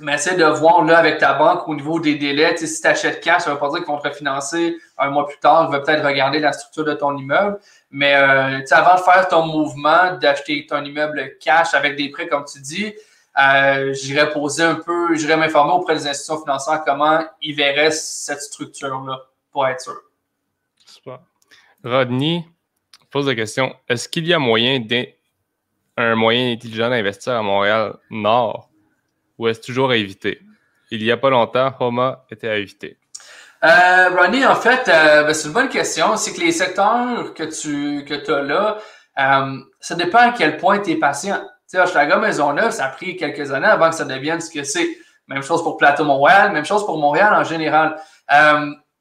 Mais 0.00 0.14
essaie 0.14 0.36
de 0.36 0.44
voir 0.44 0.84
là 0.84 0.98
avec 0.98 1.18
ta 1.18 1.34
banque 1.34 1.66
au 1.66 1.74
niveau 1.74 1.98
des 1.98 2.14
délais. 2.14 2.56
si 2.56 2.80
tu 2.80 2.86
achètes 2.86 3.20
cash, 3.20 3.42
ça 3.42 3.50
ne 3.50 3.54
veut 3.54 3.60
pas 3.60 3.68
dire 3.70 3.78
qu'ils 3.78 3.88
vont 3.88 3.98
te 3.98 4.06
refinancer 4.06 4.76
un 4.96 5.10
mois 5.10 5.26
plus 5.26 5.38
tard. 5.38 5.68
Ils 5.68 5.76
vont 5.76 5.82
peut-être 5.82 6.06
regarder 6.06 6.38
la 6.38 6.52
structure 6.52 6.84
de 6.84 6.94
ton 6.94 7.16
immeuble. 7.16 7.58
Mais 7.90 8.14
euh, 8.14 8.60
avant 8.70 8.94
de 8.94 9.00
faire 9.00 9.26
ton 9.28 9.46
mouvement, 9.46 10.16
d'acheter 10.20 10.66
ton 10.66 10.84
immeuble 10.84 11.32
cash 11.40 11.74
avec 11.74 11.96
des 11.96 12.10
prêts, 12.10 12.28
comme 12.28 12.44
tu 12.44 12.60
dis, 12.60 12.94
euh, 13.40 13.92
j'irais 13.92 14.30
poser 14.30 14.62
un 14.62 14.76
peu, 14.76 15.14
j'irais 15.16 15.36
m'informer 15.36 15.72
auprès 15.72 15.94
des 15.94 16.06
institutions 16.06 16.42
financières 16.42 16.82
comment 16.84 17.24
ils 17.40 17.54
verraient 17.54 17.90
cette 17.90 18.42
structure-là 18.42 19.18
pour 19.50 19.66
être 19.66 19.80
sûr. 19.80 19.96
Rodney 21.84 22.44
pose 23.10 23.26
la 23.26 23.34
question 23.34 23.74
est-ce 23.88 24.08
qu'il 24.08 24.26
y 24.26 24.34
a 24.34 24.38
moyen 24.38 24.80
un 25.96 26.14
moyen 26.14 26.52
intelligent 26.52 26.90
d'investir 26.90 27.32
à 27.34 27.42
Montréal-Nord 27.42 28.68
ou 29.38 29.48
est-ce 29.48 29.60
toujours 29.60 29.90
à 29.90 29.96
éviter? 29.96 30.40
Il 30.90 31.02
n'y 31.02 31.10
a 31.10 31.16
pas 31.16 31.30
longtemps, 31.30 31.72
Homa 31.80 32.24
était 32.30 32.48
à 32.48 32.56
éviter. 32.56 32.96
Euh, 33.64 34.10
Ronnie, 34.16 34.46
en 34.46 34.54
fait, 34.54 34.88
euh, 34.88 35.24
ben, 35.24 35.34
c'est 35.34 35.48
une 35.48 35.54
bonne 35.54 35.68
question. 35.68 36.16
C'est 36.16 36.32
que 36.32 36.40
les 36.40 36.52
secteurs 36.52 37.34
que 37.34 37.42
tu 37.42 38.04
que 38.04 38.32
as 38.32 38.42
là, 38.42 38.78
euh, 39.18 39.58
ça 39.80 39.94
dépend 39.96 40.18
à 40.18 40.32
quel 40.32 40.56
point 40.56 40.78
tu 40.78 40.92
es 40.92 40.96
patient. 40.96 41.40
Tu 41.70 41.76
sais, 41.76 42.06
Maison 42.06 42.20
Maisonneuve, 42.20 42.70
ça 42.70 42.86
a 42.86 42.88
pris 42.88 43.16
quelques 43.16 43.52
années 43.52 43.66
avant 43.66 43.90
que 43.90 43.96
ça 43.96 44.04
devienne 44.04 44.40
ce 44.40 44.50
que 44.50 44.62
c'est. 44.62 44.88
Même 45.26 45.42
chose 45.42 45.62
pour 45.62 45.76
Plateau 45.76 46.04
Montréal, 46.04 46.52
même 46.52 46.64
chose 46.64 46.86
pour 46.86 46.98
Montréal 46.98 47.34
en 47.34 47.44
général. 47.44 48.00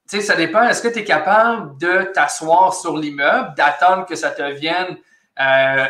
Tu 0.09 0.17
sais, 0.17 0.21
ça 0.21 0.35
dépend. 0.35 0.63
Est-ce 0.63 0.81
que 0.81 0.87
tu 0.87 0.99
es 0.99 1.03
capable 1.03 1.77
de 1.79 2.03
t'asseoir 2.13 2.73
sur 2.73 2.97
l'immeuble, 2.97 3.53
d'attendre 3.57 4.05
que 4.05 4.15
ça 4.15 4.31
te 4.31 4.41
vienne 4.53 4.97
euh, 5.39 5.85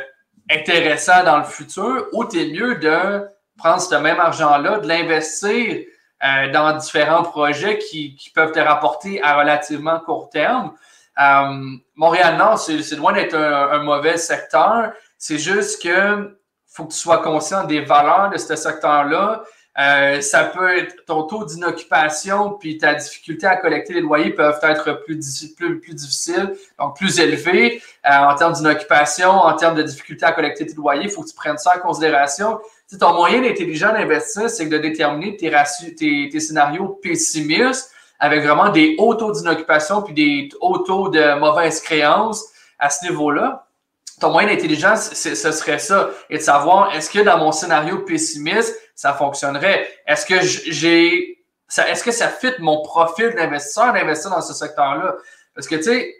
intéressant 0.50 1.24
dans 1.24 1.38
le 1.38 1.44
futur, 1.44 2.08
ou 2.14 2.26
tu 2.26 2.42
es 2.42 2.52
mieux 2.52 2.76
de 2.76 3.28
prendre 3.58 3.80
ce 3.80 3.94
même 3.96 4.20
argent-là, 4.20 4.80
de 4.80 4.88
l'investir 4.88 5.86
euh, 6.24 6.52
dans 6.52 6.76
différents 6.78 7.22
projets 7.22 7.78
qui, 7.78 8.18
peuvent 8.34 8.54
te 8.54 8.60
rapporter 8.60 9.22
à 9.22 9.38
relativement 9.38 10.00
court 10.00 10.32
terme? 10.32 10.74
Euh, 11.22 11.78
Montréal-Nord, 11.96 12.58
c'est 12.58 12.96
loin 12.96 13.14
d'être 13.14 13.36
un, 13.36 13.84
mauvais 13.84 14.18
secteur. 14.18 14.94
C'est 15.20 15.38
juste 15.38 15.84
que 15.84 16.40
faut 16.68 16.86
que 16.86 16.94
tu 16.94 17.00
sois 17.00 17.20
conscient 17.20 17.66
des 17.66 17.82
valeurs 17.82 18.32
de 18.32 18.38
ce 18.38 18.56
secteur-là. 18.56 19.44
Euh, 19.80 20.22
ça 20.22 20.46
peut 20.46 20.76
être 20.76 21.06
ton 21.06 21.24
taux 21.24 21.46
d'inoccupation 21.46 22.54
puis 22.54 22.80
ta 22.80 22.96
difficulté 22.96 23.46
à 23.46 23.58
collecter 23.58 23.94
les 23.94 24.02
loyers 24.02 24.32
peuvent 24.32 24.60
être 24.64 25.04
plus, 25.06 25.54
plus, 25.56 25.80
plus 25.80 25.94
difficiles, 25.94 26.56
donc 26.80 26.96
plus 26.96 27.20
élevés 27.20 27.82
euh, 28.06 28.16
en 28.16 28.34
termes 28.34 28.54
d'inoccupation, 28.54 29.30
en 29.30 29.54
termes 29.56 29.76
de 29.76 29.84
difficulté 29.84 30.26
à 30.26 30.32
collecter 30.32 30.66
tes 30.66 30.74
loyers. 30.74 31.04
Il 31.04 31.12
faut 31.12 31.22
que 31.22 31.30
tu 31.30 31.36
prennes 31.36 31.60
ça 31.60 31.74
en 31.78 31.80
considération 31.80 32.60
ton 32.96 33.14
moyen 33.14 33.44
intelligent 33.44 33.92
d'investir, 33.92 34.50
c'est 34.50 34.66
de 34.68 34.78
déterminer 34.78 35.36
tes, 35.36 35.52
tes, 36.32 36.40
scénarios 36.40 37.00
pessimistes 37.04 37.92
avec 38.20 38.44
vraiment 38.44 38.70
des 38.70 38.96
hauts 38.98 39.16
taux 39.16 39.32
d'inoccupation 39.32 40.02
puis 40.02 40.14
des 40.14 40.50
hauts 40.62 40.80
taux 40.80 41.10
de 41.10 41.38
mauvaise 41.38 41.82
créance 41.82 42.46
à 42.80 42.90
ce 42.90 43.06
niveau-là. 43.06 43.67
Ton 44.20 44.32
moyen 44.32 44.50
intelligent, 44.50 44.96
ce 44.96 45.36
serait 45.36 45.80
ça. 45.80 46.10
Et 46.30 46.38
de 46.38 46.44
savoir, 46.44 46.96
est-ce 46.96 47.10
que 47.10 47.20
dans 47.20 47.38
mon 47.38 47.52
scénario 47.52 48.00
pessimiste, 48.00 48.76
ça 48.96 49.14
fonctionnerait? 49.14 49.88
Est-ce 50.08 50.26
que 50.26 50.42
j'ai, 50.42 51.44
est-ce 51.78 52.04
que 52.04 52.12
ça 52.12 52.30
fit 52.30 52.54
mon 52.60 52.82
profil 52.82 53.36
d'investisseur 53.36 53.94
d'investir 53.94 54.32
dans 54.32 54.42
ce 54.42 54.54
secteur-là? 54.54 55.16
Parce 55.54 55.68
que, 55.68 55.76
tu 55.76 55.84
sais, 55.84 56.16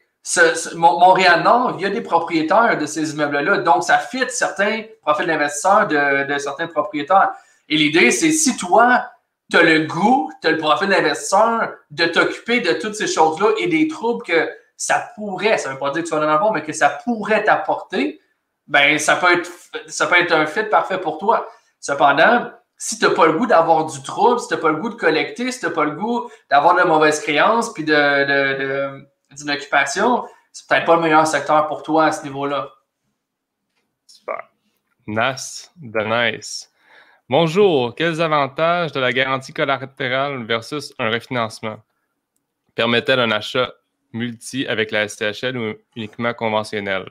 Montréal-Nord, 0.76 1.76
il 1.78 1.84
y 1.84 1.86
a 1.86 1.90
des 1.90 2.02
propriétaires 2.02 2.78
de 2.78 2.86
ces 2.86 3.14
immeubles-là. 3.14 3.60
Donc, 3.60 3.84
ça 3.84 3.98
fit 3.98 4.26
certains 4.30 4.84
profils 5.02 5.26
d'investisseurs 5.26 5.88
de, 5.88 6.38
certains 6.38 6.68
propriétaires. 6.68 7.32
Et 7.70 7.78
l'idée, 7.78 8.12
c'est 8.12 8.32
si 8.32 8.58
toi, 8.58 9.06
tu 9.50 9.58
as 9.58 9.64
le 9.64 9.86
goût, 9.86 10.32
tu 10.42 10.48
as 10.48 10.52
le 10.52 10.58
profil 10.58 10.90
d'investisseur 10.90 11.74
de 11.92 12.06
t'occuper 12.06 12.60
de 12.60 12.74
toutes 12.74 12.96
ces 12.96 13.08
choses-là 13.08 13.52
et 13.60 13.68
des 13.68 13.88
troubles 13.88 14.24
que 14.24 14.50
ça 14.78 15.12
pourrait, 15.16 15.58
ça 15.58 15.70
ne 15.70 15.74
veut 15.74 15.80
pas 15.80 15.90
dire 15.90 16.04
que 16.04 16.08
tu 16.08 16.16
vas 16.16 16.26
en 16.26 16.30
avoir, 16.30 16.54
mais 16.54 16.64
que 16.64 16.72
ça 16.72 16.90
pourrait 17.04 17.44
t'apporter, 17.44 18.22
ben 18.68 19.00
ça 19.00 19.16
peut 19.16 19.34
être 19.34 19.50
ça 19.88 20.08
peut 20.08 20.16
être 20.16 20.32
un 20.32 20.46
fit 20.46 20.64
parfait 20.64 21.00
pour 21.00 21.18
toi. 21.18 21.50
Cependant, 21.80 22.52
si 22.78 23.00
tu 23.00 23.06
n'as 23.06 23.14
pas 23.14 23.26
le 23.26 23.34
goût 23.34 23.48
d'avoir 23.48 23.86
du 23.86 24.02
trouble, 24.04 24.40
si 24.40 24.48
tu 24.48 24.54
n'as 24.54 24.60
pas 24.60 24.70
le 24.70 24.78
goût 24.78 24.90
de 24.90 24.96
collecter, 24.96 25.52
si 25.52 25.60
tu 25.60 25.66
n'as 25.66 25.72
pas 25.72 25.84
le 25.84 25.92
goût 25.92 26.30
d'avoir 26.50 26.76
de 26.76 26.84
mauvaises 26.84 27.20
créances, 27.22 27.74
puis 27.74 27.84
de 27.84 29.06
d'une 29.36 29.50
occupation, 29.50 30.26
c'est 30.54 30.68
peut-être 30.68 30.86
pas 30.86 30.96
le 30.96 31.02
meilleur 31.02 31.28
secteur 31.28 31.68
pour 31.68 31.84
toi 31.84 32.06
à 32.06 32.12
ce 32.12 32.24
niveau-là. 32.24 32.72
Super. 34.06 34.50
Nas 35.08 35.70
de 35.76 36.40
Bonjour. 37.30 37.94
Quels 37.96 38.22
avantages 38.22 38.92
de 38.94 39.00
la 39.00 39.12
garantie 39.12 39.54
collatérale 39.54 40.46
versus 40.46 40.94
un 40.98 41.10
refinancement? 41.10 41.82
Permet-elle 42.74 43.20
un 43.20 43.32
achat 43.32 43.74
multi 44.14 44.66
avec 44.68 44.92
la 44.92 45.08
STHL 45.08 45.58
ou 45.58 45.74
uniquement 45.96 46.34
conventionnel? 46.34 47.06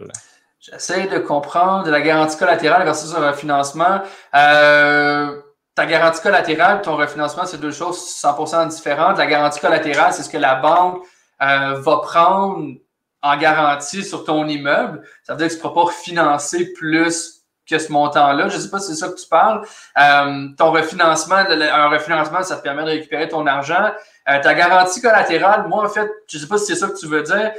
J'essaie 0.59 1.06
de 1.06 1.18
comprendre 1.18 1.88
la 1.88 2.00
garantie 2.00 2.37
collatérale 2.37 2.85
versus 2.85 3.14
un 3.14 3.30
refinancement. 3.30 4.00
Euh, 4.35 5.40
ta 5.74 5.87
garantie 5.87 6.20
collatérale, 6.20 6.82
ton 6.82 6.96
refinancement, 6.96 7.46
c'est 7.46 7.61
deux 7.61 7.70
choses 7.70 7.98
100% 7.98 8.68
différentes. 8.68 9.18
La 9.18 9.26
garantie 9.26 9.61
collatérale, 9.61 10.12
c'est 10.12 10.22
ce 10.22 10.30
que 10.30 10.38
la 10.38 10.56
banque 10.56 11.04
euh, 11.42 11.74
va 11.80 11.98
prendre 11.98 12.74
en 13.22 13.37
garantie 13.37 14.02
sur 14.02 14.24
ton 14.24 14.48
immeuble. 14.48 15.02
Ça 15.22 15.35
veut 15.35 15.38
dire 15.38 15.48
que 15.48 15.52
tu 15.52 15.59
ne 15.59 15.62
pourras 15.62 15.87
pas 15.87 15.92
financer 15.92 16.72
plus 16.72 17.44
que 17.68 17.78
ce 17.78 17.92
montant-là. 17.92 18.48
Je 18.48 18.56
ne 18.56 18.61
sais 18.61 18.70
pas 18.70 18.78
si 18.78 18.88
c'est 18.88 19.00
ça 19.00 19.09
que 19.09 19.20
tu 19.20 19.28
parles. 19.28 19.66
Euh, 19.98 20.48
ton 20.56 20.70
refinancement, 20.70 21.37
un 21.37 21.88
refinancement, 21.88 22.42
ça 22.42 22.56
te 22.56 22.62
permet 22.62 22.82
de 22.82 22.90
récupérer 22.90 23.28
ton 23.28 23.46
argent. 23.46 23.92
Euh, 24.28 24.40
ta 24.40 24.54
garantie 24.54 25.00
collatérale, 25.00 25.68
moi, 25.68 25.84
en 25.84 25.88
fait, 25.88 26.10
je 26.26 26.36
ne 26.36 26.42
sais 26.42 26.48
pas 26.48 26.58
si 26.58 26.66
c'est 26.66 26.74
ça 26.74 26.88
que 26.88 26.98
tu 26.98 27.06
veux 27.06 27.22
dire, 27.22 27.52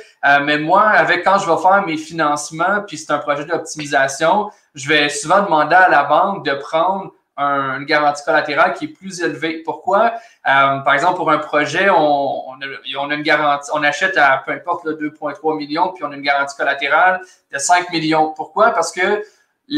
mais 0.44 0.58
moi, 0.58 0.84
avec 0.90 1.24
quand 1.24 1.38
je 1.38 1.50
vais 1.50 1.62
faire 1.62 1.84
mes 1.86 1.96
financements, 1.96 2.82
puis 2.86 2.98
c'est 2.98 3.12
un 3.14 3.20
projet 3.20 3.46
d'optimisation, 3.46 4.52
je 4.76 4.90
vais 4.90 5.08
souvent 5.08 5.42
demander 5.44 5.76
à 5.76 5.88
la 5.88 6.04
banque 6.04 6.44
de 6.44 6.54
prendre 6.56 7.12
une 7.38 7.86
garantie 7.86 8.24
collatérale 8.24 8.74
qui 8.74 8.86
est 8.86 8.90
plus 8.90 9.22
élevée. 9.22 9.62
Pourquoi? 9.64 10.14
Euh, 10.48 10.80
par 10.80 10.94
exemple, 10.94 11.18
pour 11.18 11.30
un 11.32 11.38
projet, 11.38 11.90
on, 11.90 12.54
a, 12.60 13.14
une 13.14 13.22
garantie, 13.22 13.70
on 13.74 13.84
achète 13.84 14.18
à 14.18 14.42
peu 14.46 14.52
importe 14.52 14.88
2,3 14.88 15.58
millions, 15.58 15.94
puis 15.94 16.04
on 16.04 16.12
a 16.12 16.16
une 16.16 16.22
garantie 16.22 16.56
collatérale 16.56 17.22
de 17.52 17.58
5 17.58 17.92
millions. 17.92 18.34
Pourquoi? 18.36 18.72
Parce 18.72 18.92
que 18.92 19.24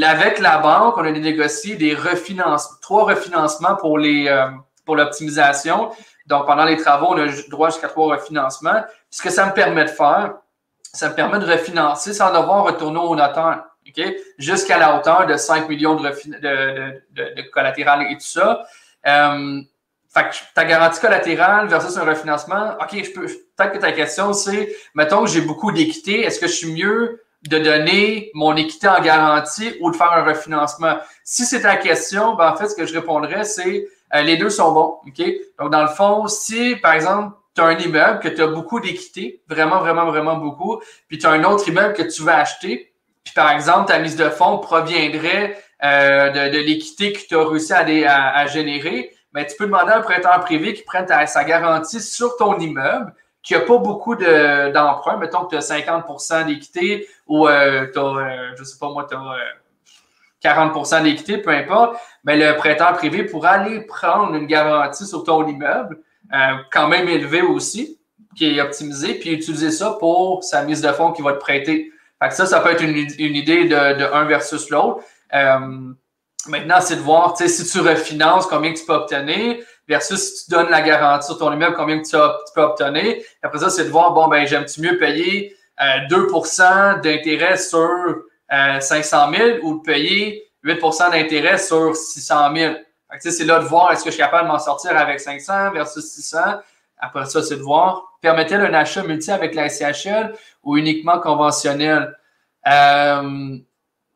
avec 0.03 0.39
la 0.39 0.59
banque, 0.59 0.97
on 0.97 1.03
a 1.03 1.11
négocié 1.11 1.75
des 1.75 1.95
refinancements, 1.95 2.77
trois 2.81 3.03
refinancements 3.05 3.75
pour 3.75 3.97
les 3.97 4.27
euh, 4.27 4.47
pour 4.85 4.95
l'optimisation. 4.95 5.91
Donc, 6.29 6.45
pendant 6.45 6.63
les 6.63 6.77
travaux, 6.77 7.07
on 7.09 7.17
a 7.17 7.27
droit 7.49 7.71
jusqu'à 7.71 7.87
trois 7.87 8.15
refinancements. 8.15 8.83
Ce 9.09 9.21
que 9.21 9.31
ça 9.31 9.47
me 9.47 9.53
permet 9.53 9.83
de 9.83 9.89
faire, 9.89 10.35
ça 10.93 11.09
me 11.09 11.15
permet 11.15 11.39
de 11.39 11.51
refinancer 11.51 12.13
sans 12.13 12.27
devoir 12.27 12.65
retourner 12.65 12.99
au 12.99 13.15
notaire. 13.15 13.63
Jusqu'à 14.37 14.77
la 14.77 14.95
hauteur 14.95 15.25
de 15.25 15.35
5 15.35 15.67
millions 15.67 15.95
de, 15.95 16.07
de, 16.07 17.01
de, 17.11 17.41
collatéral 17.49 18.03
et 18.11 18.15
tout 18.15 18.21
ça. 18.21 18.63
Euh, 19.07 19.61
fait 20.13 20.29
que 20.29 20.35
ta 20.53 20.65
garantie 20.65 21.01
collatérale 21.01 21.67
versus 21.67 21.97
un 21.97 22.03
refinancement, 22.03 22.75
OK, 22.79 23.03
je 23.03 23.11
peux. 23.11 23.25
Peut-être 23.25 23.71
que 23.73 23.77
ta 23.79 23.91
question, 23.91 24.33
c'est 24.33 24.75
mettons 24.93 25.23
que 25.23 25.29
j'ai 25.29 25.41
beaucoup 25.41 25.71
d'équité, 25.71 26.21
est-ce 26.21 26.39
que 26.39 26.47
je 26.47 26.53
suis 26.53 26.71
mieux 26.71 27.23
de 27.47 27.57
donner 27.57 28.29
mon 28.35 28.55
équité 28.55 28.87
en 28.87 29.01
garantie 29.01 29.75
ou 29.81 29.89
de 29.89 29.95
faire 29.95 30.11
un 30.11 30.23
refinancement? 30.23 30.97
Si 31.23 31.45
c'est 31.45 31.61
ta 31.61 31.77
question, 31.77 32.35
ben 32.35 32.51
en 32.51 32.55
fait, 32.55 32.69
ce 32.69 32.75
que 32.75 32.85
je 32.85 32.93
répondrais, 32.93 33.43
c'est 33.43 33.87
euh, 34.13 34.21
les 34.21 34.37
deux 34.37 34.49
sont 34.49 34.71
bons. 34.71 34.99
OK? 35.05 35.25
Donc, 35.59 35.71
dans 35.71 35.81
le 35.81 35.89
fond, 35.89 36.27
si, 36.27 36.75
par 36.77 36.93
exemple, 36.93 37.35
tu 37.55 37.61
as 37.61 37.65
un 37.65 37.77
immeuble 37.77 38.19
que 38.19 38.27
tu 38.27 38.41
as 38.41 38.47
beaucoup 38.47 38.79
d'équité, 38.79 39.41
vraiment, 39.47 39.79
vraiment, 39.79 40.05
vraiment 40.05 40.35
beaucoup, 40.35 40.81
puis 41.07 41.17
tu 41.17 41.25
as 41.25 41.31
un 41.31 41.43
autre 41.43 41.67
immeuble 41.67 41.93
que 41.93 42.03
tu 42.03 42.21
veux 42.21 42.31
acheter, 42.31 42.93
puis 43.23 43.33
par 43.33 43.51
exemple, 43.51 43.87
ta 43.87 43.99
mise 43.99 44.15
de 44.15 44.29
fonds 44.29 44.57
proviendrait 44.59 45.57
euh, 45.83 46.29
de, 46.29 46.53
de 46.53 46.59
l'équité 46.59 47.13
que 47.13 47.19
tu 47.27 47.35
as 47.35 47.47
réussi 47.47 47.73
à, 47.73 47.83
à, 48.35 48.45
générer, 48.47 49.11
mais 49.33 49.43
ben, 49.43 49.49
tu 49.49 49.55
peux 49.55 49.65
demander 49.65 49.91
à 49.91 49.97
un 49.97 50.01
prêteur 50.01 50.39
privé 50.39 50.73
qui 50.73 50.83
prenne 50.83 51.07
sa 51.27 51.43
garantie 51.43 52.01
sur 52.01 52.35
ton 52.37 52.57
immeuble, 52.57 53.13
qui 53.43 53.53
n'a 53.53 53.61
pas 53.61 53.77
beaucoup 53.77 54.15
d'emprunt, 54.15 55.17
mettons 55.17 55.45
que 55.45 55.51
tu 55.51 55.55
as 55.55 55.71
50% 55.71 56.47
d'équité 56.47 57.07
ou 57.27 57.47
euh, 57.47 57.87
tu 57.91 57.99
as, 57.99 58.01
euh, 58.01 58.51
je 58.57 58.63
sais 58.63 58.77
pas 58.79 58.89
moi, 58.89 59.07
tu 59.09 59.15
as 59.15 59.35
40% 60.43 61.03
d'équité, 61.03 61.37
peu 61.37 61.51
importe, 61.51 61.97
mais 62.23 62.37
le 62.37 62.55
prêteur 62.57 62.93
privé 62.93 63.23
pourra 63.23 63.51
aller 63.51 63.81
prendre 63.81 64.35
une 64.35 64.47
garantie 64.47 65.05
sur 65.05 65.23
ton 65.23 65.47
immeuble, 65.47 65.99
euh, 66.33 66.55
quand 66.71 66.87
même 66.87 67.07
élevé 67.07 67.41
aussi, 67.41 67.99
qui 68.35 68.57
est 68.57 68.61
optimisé, 68.61 69.15
puis 69.15 69.31
utiliser 69.31 69.71
ça 69.71 69.97
pour 69.99 70.43
sa 70.43 70.63
mise 70.63 70.81
de 70.81 70.91
fonds 70.91 71.11
qui 71.11 71.21
va 71.21 71.33
te 71.33 71.39
prêter. 71.39 71.91
Fait 72.21 72.29
que 72.29 72.35
ça, 72.35 72.45
ça 72.45 72.59
peut 72.59 72.71
être 72.71 72.83
une, 72.83 72.95
idée 72.95 73.65
de, 73.65 73.97
de, 73.97 74.13
un 74.13 74.25
versus 74.25 74.69
l'autre. 74.69 75.03
Euh, 75.33 75.59
maintenant, 76.47 76.81
c'est 76.81 76.97
de 76.97 77.01
voir 77.01 77.35
si 77.37 77.65
tu 77.65 77.79
refinances, 77.79 78.45
combien 78.45 78.73
tu 78.73 78.85
peux 78.85 78.93
obtenir, 78.93 79.57
versus 79.87 80.19
si 80.19 80.45
tu 80.45 80.51
donnes 80.51 80.69
la 80.69 80.81
garantie 80.81 81.27
sur 81.27 81.37
ton 81.37 81.51
immeuble, 81.51 81.75
combien 81.75 82.01
tu, 82.01 82.15
peux 82.55 82.61
obtenir. 82.61 83.15
Après 83.41 83.59
ça, 83.59 83.69
c'est 83.69 83.85
de 83.85 83.89
voir, 83.89 84.13
bon, 84.13 84.27
ben, 84.27 84.45
j'aime-tu 84.45 84.81
mieux 84.81 84.97
payer 84.97 85.55
euh, 85.81 86.07
2% 86.09 87.01
d'intérêt 87.01 87.57
sur 87.57 87.89
500 88.51 89.31
000 89.31 89.57
ou 89.63 89.79
de 89.79 89.83
payer 89.83 90.43
8% 90.63 91.11
d'intérêt 91.11 91.57
sur 91.57 91.95
600 91.95 92.55
000. 92.55 92.75
C'est 93.19 93.45
là 93.45 93.59
de 93.59 93.65
voir 93.65 93.91
est-ce 93.91 94.03
que 94.03 94.09
je 94.09 94.15
suis 94.15 94.23
capable 94.23 94.47
de 94.47 94.51
m'en 94.53 94.59
sortir 94.59 94.95
avec 94.97 95.19
500 95.19 95.71
versus 95.71 96.05
600. 96.05 96.37
Après 96.97 97.25
ça, 97.25 97.41
c'est 97.41 97.55
de 97.55 97.61
voir 97.61 98.09
permet-elle 98.21 98.61
un 98.61 98.73
achat 98.73 99.03
multi 99.03 99.31
avec 99.31 99.55
la 99.55 99.69
SCHL 99.69 100.35
ou 100.63 100.77
uniquement 100.77 101.19
conventionnel? 101.19 102.15
Euh, 102.67 103.57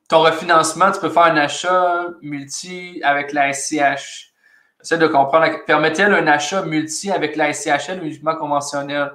ton 0.10 0.20
refinancement, 0.20 0.92
tu 0.92 1.00
peux 1.00 1.10
faire 1.10 1.24
un 1.24 1.38
achat 1.38 2.08
multi 2.22 3.02
avec 3.04 3.34
la 3.34 3.54
SCH. 3.54 4.34
J'essaie 4.80 4.98
de 4.98 5.08
comprendre. 5.08 5.48
Permet-elle 5.66 6.14
un 6.14 6.28
achat 6.28 6.64
multi 6.64 7.10
avec 7.10 7.36
la 7.36 7.54
SCHL 7.54 8.02
ou 8.02 8.06
uniquement 8.06 8.36
conventionnel? 8.36 9.12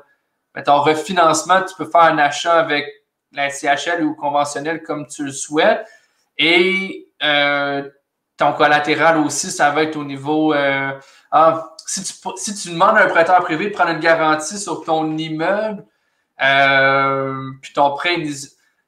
Mais 0.54 0.62
ton 0.62 0.80
refinancement, 0.80 1.62
tu 1.62 1.74
peux 1.76 1.84
faire 1.84 2.02
un 2.02 2.18
achat 2.18 2.54
avec 2.54 2.86
la 3.32 3.50
CHL 3.50 4.02
ou 4.02 4.14
conventionnel 4.14 4.82
comme 4.82 5.06
tu 5.06 5.24
le 5.24 5.32
souhaites. 5.32 5.86
Et 6.36 7.08
euh, 7.22 7.88
ton 8.36 8.52
collatéral 8.52 9.18
aussi, 9.18 9.50
ça 9.50 9.70
va 9.70 9.82
être 9.82 9.96
au 9.96 10.04
niveau. 10.04 10.54
Euh, 10.54 10.92
ah, 11.30 11.74
si, 11.86 12.02
tu, 12.02 12.12
si 12.36 12.54
tu 12.54 12.70
demandes 12.70 12.96
à 12.96 13.04
un 13.04 13.08
prêteur 13.08 13.42
privé 13.42 13.66
de 13.66 13.74
prendre 13.74 13.90
une 13.90 14.00
garantie 14.00 14.58
sur 14.58 14.84
ton 14.84 15.16
immeuble, 15.16 15.84
euh, 16.42 17.50
puis 17.60 17.72
ton 17.72 17.94
prêt, 17.94 18.16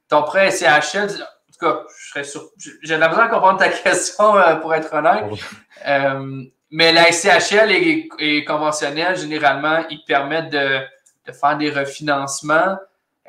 ton 0.07 0.23
prêt 0.23 0.51
CHL, 0.51 1.09
en 1.09 1.51
tout 1.51 1.59
cas, 1.59 1.83
je 1.97 2.09
serais 2.09 2.23
sûr. 2.23 2.43
J'ai 2.83 2.97
la 2.97 3.09
besoin 3.09 3.27
de 3.27 3.31
comprendre 3.31 3.59
ta 3.59 3.69
question 3.69 4.35
pour 4.61 4.73
être 4.73 4.93
honnête. 4.93 5.25
mais 6.69 6.93
la 6.93 7.11
SCHL 7.11 7.71
et, 7.71 8.09
et 8.19 8.45
conventionnelle, 8.45 9.17
généralement, 9.17 9.83
ils 9.89 9.99
te 9.99 10.05
permettent 10.05 10.51
de, 10.51 10.79
de 11.27 11.31
faire 11.33 11.57
des 11.57 11.69
refinancements. 11.69 12.77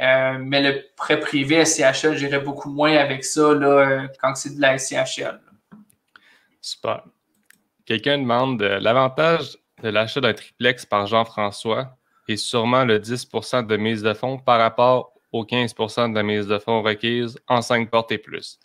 Euh, 0.01 0.39
mais 0.39 0.63
le 0.63 0.85
prêt 0.97 1.21
privé 1.21 1.65
SCHL, 1.65 2.17
j'irais 2.17 2.41
beaucoup 2.41 2.71
moins 2.71 2.97
avec 2.97 3.25
ça 3.25 3.55
là, 3.55 3.67
euh, 3.67 4.09
quand 4.21 4.35
c'est 4.35 4.57
de 4.57 4.61
la 4.61 4.79
SCHL. 4.79 5.41
Super. 6.61 7.05
Quelqu'un 7.85 8.19
demande 8.19 8.63
euh, 8.63 8.81
l'avantage 8.81 9.59
de 9.83 9.91
l'achat 9.91 10.21
d'un 10.21 10.33
triplex 10.33 10.87
par 10.87 11.07
Jean-François 11.07 11.97
est 12.29 12.37
sûrement 12.37 12.85
le 12.85 12.99
10% 12.99 13.67
de 13.67 13.77
mise 13.77 14.03
de 14.03 14.15
fonds 14.15 14.39
par 14.39 14.59
rapport 14.59 15.13
aux 15.33 15.45
15% 15.45 16.11
de 16.11 16.15
la 16.15 16.23
mise 16.23 16.47
de 16.47 16.59
fonds 16.59 16.83
requise 16.83 17.39
en 17.49 17.61
5 17.63 17.91
portes 17.91 18.13
et 18.13 18.19
plus. 18.19 18.59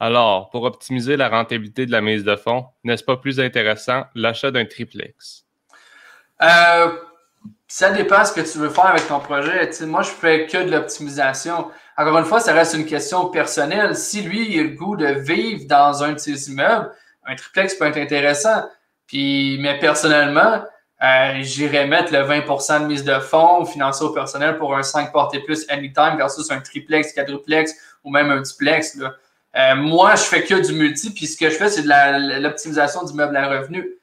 Alors, 0.00 0.50
pour 0.50 0.64
optimiser 0.64 1.16
la 1.16 1.28
rentabilité 1.28 1.86
de 1.86 1.90
la 1.90 2.00
mise 2.00 2.24
de 2.24 2.36
fonds, 2.36 2.66
n'est-ce 2.84 3.04
pas 3.04 3.16
plus 3.16 3.40
intéressant 3.40 4.04
l'achat 4.14 4.50
d'un 4.50 4.64
triplex? 4.64 5.46
Euh, 6.42 6.96
ça 7.66 7.90
dépend 7.90 8.24
ce 8.24 8.32
que 8.32 8.40
tu 8.40 8.58
veux 8.58 8.68
faire 8.68 8.86
avec 8.86 9.08
ton 9.08 9.20
projet. 9.20 9.70
moi, 9.82 10.02
je 10.02 10.10
fais 10.10 10.46
que 10.46 10.58
de 10.58 10.70
l'optimisation. 10.70 11.70
Encore 11.96 12.18
une 12.18 12.24
fois, 12.24 12.40
ça 12.40 12.52
reste 12.52 12.74
une 12.74 12.86
question 12.86 13.26
personnelle. 13.30 13.96
Si 13.96 14.22
lui, 14.22 14.48
il 14.48 14.60
a 14.60 14.62
le 14.62 14.68
goût 14.70 14.96
de 14.96 15.06
vivre 15.06 15.64
dans 15.66 16.02
un 16.04 16.12
de 16.12 16.18
ses 16.18 16.50
immeubles, 16.50 16.92
un 17.26 17.34
triplex 17.34 17.74
peut 17.74 17.86
être 17.86 17.96
intéressant. 17.96 18.64
Puis, 19.06 19.58
mais 19.60 19.78
personnellement, 19.78 20.62
euh, 21.02 21.42
j'irais 21.42 21.86
mettre 21.86 22.12
le 22.12 22.20
20% 22.20 22.82
de 22.82 22.86
mise 22.86 23.04
de 23.04 23.18
fonds 23.18 23.64
financé 23.64 24.04
au 24.04 24.10
personnel 24.10 24.56
pour 24.58 24.76
un 24.76 24.82
5 24.82 25.12
portes 25.12 25.34
et 25.34 25.40
plus 25.40 25.66
anytime 25.68 26.16
versus 26.16 26.50
un 26.50 26.60
triplex, 26.60 27.12
quadruplex 27.12 27.74
ou 28.04 28.10
même 28.10 28.30
un 28.30 28.40
duplex. 28.40 28.98
Euh, 29.56 29.74
moi, 29.76 30.14
je 30.14 30.22
fais 30.22 30.44
que 30.44 30.54
du 30.54 30.72
multi, 30.72 31.10
puis 31.10 31.26
ce 31.26 31.36
que 31.36 31.50
je 31.50 31.56
fais, 31.56 31.68
c'est 31.68 31.82
de 31.82 32.40
l'optimisation 32.40 33.04
du 33.04 33.14
meuble 33.14 33.36
à 33.36 33.48
revenu. 33.48 33.93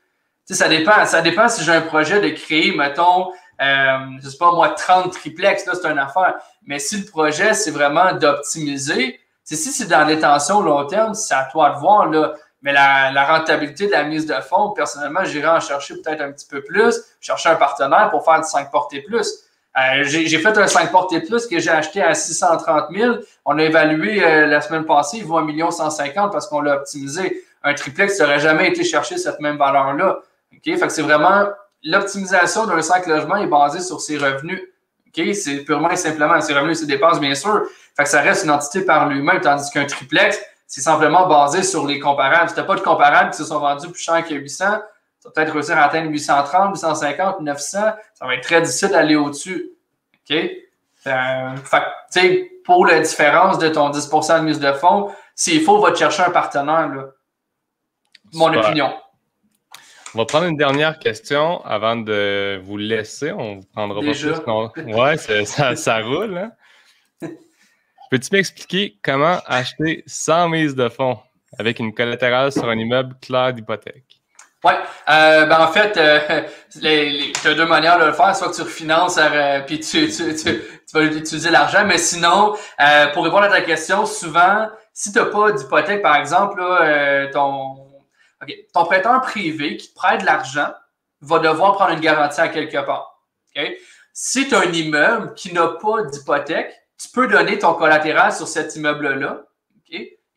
Ça 0.55 0.67
dépend. 0.67 1.05
Ça 1.05 1.21
dépend 1.21 1.49
si 1.49 1.63
j'ai 1.63 1.71
un 1.71 1.81
projet 1.81 2.19
de 2.19 2.29
créer, 2.29 2.75
mettons, 2.75 3.31
euh, 3.61 3.97
je 4.23 4.29
sais 4.29 4.37
pas 4.37 4.51
moi, 4.51 4.69
30 4.69 5.11
triplex, 5.11 5.65
là, 5.65 5.73
c'est 5.79 5.89
une 5.89 5.99
affaire. 5.99 6.35
Mais 6.65 6.79
si 6.79 6.97
le 6.97 7.05
projet, 7.05 7.53
c'est 7.53 7.71
vraiment 7.71 8.13
d'optimiser, 8.13 9.19
si 9.43 9.71
c'est 9.71 9.87
dans 9.87 10.05
l'intention 10.05 10.61
long 10.61 10.85
terme, 10.85 11.13
c'est 11.13 11.33
à 11.33 11.47
toi 11.51 11.71
de 11.71 11.79
voir, 11.79 12.07
là. 12.07 12.33
Mais 12.63 12.73
la, 12.73 13.25
rentabilité 13.25 13.87
de 13.87 13.91
la 13.91 14.03
mise 14.03 14.27
de 14.27 14.35
fonds, 14.35 14.69
personnellement, 14.69 15.23
j'irai 15.23 15.47
en 15.47 15.59
chercher 15.59 15.95
peut-être 15.95 16.21
un 16.21 16.31
petit 16.31 16.47
peu 16.47 16.61
plus, 16.61 16.95
chercher 17.19 17.49
un 17.49 17.55
partenaire 17.55 18.11
pour 18.11 18.23
faire 18.23 18.39
du 18.39 18.47
5 18.47 18.69
portées 18.69 19.01
plus. 19.01 19.45
Euh, 19.77 20.03
j'ai 20.03 20.37
fait 20.37 20.57
un 20.57 20.67
5 20.67 20.91
portées 20.91 21.21
plus 21.21 21.47
que 21.47 21.57
j'ai 21.57 21.71
acheté 21.71 22.03
à 22.03 22.13
630 22.13 22.95
000. 22.95 23.15
On 23.45 23.57
a 23.57 23.63
évalué 23.63 24.23
euh, 24.23 24.45
la 24.45 24.61
semaine 24.61 24.85
passée, 24.85 25.17
il 25.17 25.25
vaut 25.25 25.39
1 25.39 25.71
150 25.71 26.31
parce 26.31 26.47
qu'on 26.47 26.61
l'a 26.61 26.75
optimisé. 26.75 27.43
Un 27.63 27.73
triplex 27.73 28.19
n'aurait 28.19 28.39
jamais 28.39 28.67
été 28.67 28.83
chercher 28.83 29.17
cette 29.17 29.39
même 29.39 29.57
valeur-là. 29.57 30.19
OK? 30.65 30.77
Fait 30.77 30.87
que 30.87 30.93
c'est 30.93 31.01
vraiment 31.01 31.47
l'optimisation 31.83 32.67
d'un 32.67 32.81
sac 32.81 33.07
logement 33.07 33.37
est 33.37 33.47
basée 33.47 33.81
sur 33.81 33.99
ses 34.01 34.17
revenus. 34.17 34.61
OK? 35.07 35.35
C'est 35.35 35.63
purement 35.63 35.89
et 35.89 35.95
simplement 35.95 36.39
ses 36.41 36.53
revenus 36.53 36.77
et 36.77 36.81
ses 36.81 36.87
dépenses, 36.87 37.19
bien 37.19 37.35
sûr. 37.35 37.63
Fait 37.95 38.03
que 38.03 38.09
ça 38.09 38.21
reste 38.21 38.45
une 38.45 38.51
entité 38.51 38.85
par 38.85 39.09
lui-même, 39.09 39.41
tandis 39.41 39.69
qu'un 39.71 39.85
triplex, 39.85 40.39
c'est 40.67 40.81
simplement 40.81 41.27
basé 41.27 41.63
sur 41.63 41.85
les 41.85 41.99
comparables. 41.99 42.49
Si 42.49 42.55
tu 42.55 42.61
n'as 42.61 42.65
pas 42.65 42.75
de 42.75 42.81
comparables 42.81 43.31
qui 43.31 43.37
se 43.37 43.45
sont 43.45 43.59
vendus 43.59 43.89
plus 43.89 44.01
cher 44.01 44.25
que 44.25 44.33
800, 44.33 44.65
tu 45.21 45.27
vas 45.27 45.31
peut-être 45.33 45.53
réussir 45.53 45.77
à 45.77 45.83
atteindre 45.83 46.09
830, 46.09 46.71
850, 46.71 47.41
900. 47.41 47.79
Ça 48.13 48.25
va 48.25 48.35
être 48.35 48.43
très 48.43 48.61
difficile 48.61 48.89
d'aller 48.89 49.15
au-dessus. 49.15 49.71
OK? 50.29 50.37
Euh, 51.07 51.55
fait 51.57 52.47
pour 52.63 52.85
la 52.85 52.99
différence 52.99 53.57
de 53.57 53.69
ton 53.69 53.89
10% 53.89 54.39
de 54.39 54.45
mise 54.45 54.59
de 54.59 54.71
fonds, 54.71 55.11
s'il 55.35 55.63
faut, 55.63 55.81
va 55.81 55.91
te 55.91 55.97
chercher 55.97 56.23
un 56.23 56.29
partenaire. 56.29 56.89
Là. 56.89 57.05
Mon 58.33 58.53
opinion. 58.53 58.93
On 60.13 60.17
va 60.17 60.25
prendre 60.25 60.45
une 60.45 60.57
dernière 60.57 60.99
question 60.99 61.63
avant 61.63 61.95
de 61.95 62.59
vous 62.63 62.77
laisser. 62.77 63.31
On 63.31 63.55
ne 63.55 63.61
prendra 63.61 64.01
pas 64.01 64.11
plus. 64.11 64.93
Ouais, 64.93 65.17
ça, 65.45 65.75
ça, 65.75 66.01
roule. 66.01 66.37
Hein? 66.37 66.51
Peux-tu 68.09 68.27
m'expliquer 68.33 68.97
comment 69.01 69.39
acheter 69.45 70.03
sans 70.05 70.49
mise 70.49 70.75
de 70.75 70.89
fonds 70.89 71.17
avec 71.57 71.79
une 71.79 71.93
collatérale 71.93 72.51
sur 72.51 72.67
un 72.67 72.77
immeuble 72.77 73.15
clair 73.21 73.53
d'hypothèque? 73.53 74.21
Oui. 74.65 74.73
Euh, 75.09 75.45
ben 75.45 75.59
en 75.61 75.67
fait, 75.69 75.95
euh, 75.95 76.41
tu 77.41 77.47
as 77.47 77.53
deux 77.53 77.65
manières 77.65 77.97
de 77.97 78.05
le 78.05 78.11
faire. 78.11 78.35
Soit 78.35 78.49
que 78.49 78.55
tu 78.55 78.61
refinances 78.63 79.17
euh, 79.17 79.61
puis 79.61 79.79
tu, 79.79 80.09
tu, 80.09 80.35
tu, 80.35 80.61
vas 80.93 81.03
utiliser 81.03 81.49
l'argent, 81.49 81.85
mais 81.85 81.97
sinon, 81.97 82.53
pour 83.13 83.23
répondre 83.23 83.43
à 83.43 83.49
ta 83.49 83.61
question, 83.61 84.05
souvent, 84.05 84.67
si 84.93 85.13
tu 85.13 85.19
n'as 85.19 85.25
pas 85.25 85.53
d'hypothèque, 85.53 86.01
par 86.01 86.17
exemple, 86.17 86.61
ton 87.31 87.80
ton 88.73 88.85
prêteur 88.85 89.21
privé 89.21 89.77
qui 89.77 89.89
te 89.89 89.95
prête 89.95 90.21
de 90.21 90.25
l'argent 90.25 90.69
va 91.21 91.39
devoir 91.39 91.75
prendre 91.75 91.91
une 91.91 91.99
garantie 91.99 92.41
à 92.41 92.49
quelque 92.49 92.83
part. 92.85 93.21
Si 94.13 94.47
tu 94.47 94.55
as 94.55 94.59
un 94.59 94.71
immeuble 94.71 95.33
qui 95.35 95.53
n'a 95.53 95.67
pas 95.67 96.03
d'hypothèque, 96.03 96.73
tu 96.97 97.09
peux 97.09 97.27
donner 97.27 97.57
ton 97.59 97.73
collatéral 97.73 98.31
sur 98.33 98.47
cet 98.47 98.75
immeuble-là 98.75 99.43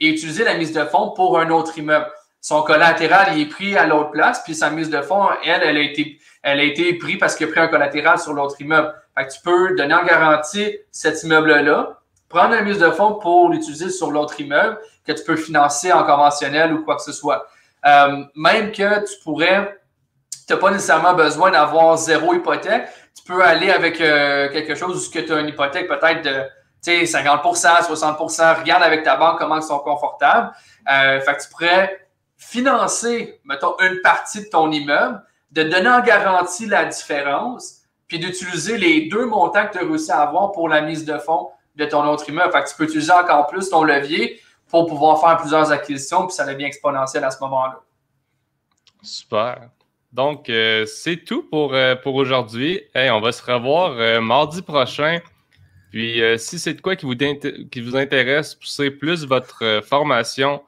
et 0.00 0.08
utiliser 0.08 0.44
la 0.44 0.54
mise 0.54 0.72
de 0.72 0.84
fonds 0.84 1.10
pour 1.10 1.38
un 1.38 1.50
autre 1.50 1.78
immeuble. 1.78 2.10
Son 2.40 2.62
collatéral 2.62 3.38
est 3.38 3.46
pris 3.46 3.76
à 3.76 3.86
l'autre 3.86 4.10
place, 4.10 4.42
puis 4.44 4.54
sa 4.54 4.68
mise 4.68 4.90
de 4.90 5.00
fonds, 5.00 5.28
elle, 5.44 5.62
elle 5.62 5.76
a 5.76 5.80
été, 5.80 6.18
elle 6.42 6.60
a 6.60 6.62
été 6.62 6.92
prise 6.94 7.18
parce 7.18 7.36
qu'il 7.36 7.46
a 7.46 7.50
pris 7.50 7.60
un 7.60 7.68
collatéral 7.68 8.18
sur 8.18 8.34
l'autre 8.34 8.60
immeuble. 8.60 8.92
Tu 9.16 9.40
peux 9.42 9.74
donner 9.76 9.94
en 9.94 10.04
garantie 10.04 10.76
cet 10.90 11.22
immeuble-là, 11.22 12.00
prendre 12.28 12.50
la 12.50 12.62
mise 12.62 12.78
de 12.78 12.90
fonds 12.90 13.14
pour 13.14 13.48
l'utiliser 13.48 13.88
sur 13.88 14.10
l'autre 14.10 14.38
immeuble 14.40 14.78
que 15.06 15.12
tu 15.12 15.24
peux 15.24 15.36
financer 15.36 15.92
en 15.92 16.04
conventionnel 16.04 16.72
ou 16.74 16.84
quoi 16.84 16.96
que 16.96 17.02
ce 17.02 17.12
soit. 17.12 17.46
Euh, 17.86 18.24
même 18.34 18.72
que 18.72 19.04
tu 19.04 19.22
pourrais, 19.22 19.78
tu 20.46 20.52
n'as 20.52 20.58
pas 20.58 20.70
nécessairement 20.70 21.14
besoin 21.14 21.50
d'avoir 21.50 21.96
zéro 21.96 22.34
hypothèque. 22.34 22.88
Tu 23.16 23.24
peux 23.24 23.42
aller 23.42 23.70
avec 23.70 24.00
euh, 24.00 24.50
quelque 24.50 24.74
chose 24.74 25.08
où 25.08 25.10
tu 25.10 25.32
as 25.32 25.40
une 25.40 25.48
hypothèque 25.48 25.88
peut-être 25.88 26.22
de 26.22 26.44
50% 26.84 27.86
60% 27.86 28.60
Regarde 28.60 28.82
avec 28.82 29.02
ta 29.02 29.16
banque 29.16 29.38
comment 29.38 29.56
ils 29.56 29.62
sont 29.62 29.78
confortables. 29.78 30.52
Euh, 30.90 31.20
fait 31.20 31.36
que 31.36 31.42
tu 31.42 31.48
pourrais 31.48 32.06
financer, 32.36 33.40
mettons, 33.44 33.74
une 33.80 34.00
partie 34.02 34.40
de 34.44 34.48
ton 34.48 34.70
immeuble, 34.70 35.22
de 35.50 35.62
donner 35.62 35.88
en 35.88 36.00
garantie 36.00 36.66
la 36.66 36.84
différence, 36.84 37.82
puis 38.06 38.18
d'utiliser 38.18 38.76
les 38.76 39.08
deux 39.08 39.24
montants 39.24 39.66
que 39.66 39.72
tu 39.72 39.78
as 39.78 39.88
réussi 39.88 40.12
à 40.12 40.20
avoir 40.20 40.52
pour 40.52 40.68
la 40.68 40.82
mise 40.82 41.04
de 41.04 41.16
fonds 41.18 41.50
de 41.76 41.84
ton 41.86 42.06
autre 42.06 42.28
immeuble. 42.28 42.52
Fait 42.52 42.62
que 42.62 42.68
tu 42.68 42.76
peux 42.76 42.84
utiliser 42.84 43.12
encore 43.12 43.46
plus 43.46 43.70
ton 43.70 43.82
levier 43.82 44.40
pour 44.74 44.86
pouvoir 44.86 45.20
faire 45.20 45.36
plusieurs 45.36 45.70
acquisitions, 45.70 46.26
puis 46.26 46.34
ça 46.34 46.44
devient 46.44 46.64
exponentiel 46.64 47.22
à 47.22 47.30
ce 47.30 47.38
moment-là. 47.44 47.80
Super. 49.02 49.68
Donc, 50.12 50.50
euh, 50.50 50.84
c'est 50.84 51.18
tout 51.18 51.44
pour, 51.44 51.74
euh, 51.74 51.94
pour 51.94 52.16
aujourd'hui. 52.16 52.80
on 52.96 53.20
va 53.20 53.30
se 53.30 53.40
revoir 53.40 53.92
euh, 53.92 54.20
mardi 54.20 54.62
prochain. 54.62 55.20
Puis, 55.92 56.20
si 56.38 56.58
c'est 56.58 56.74
de 56.74 56.80
quoi 56.80 56.96
qui 56.96 57.06
vous, 57.06 57.14
qui 57.14 57.80
vous 57.80 57.94
intéresse, 57.94 58.56
poussez 58.56 58.90
plus 58.90 59.24
votre 59.24 59.80
formation 59.84 60.60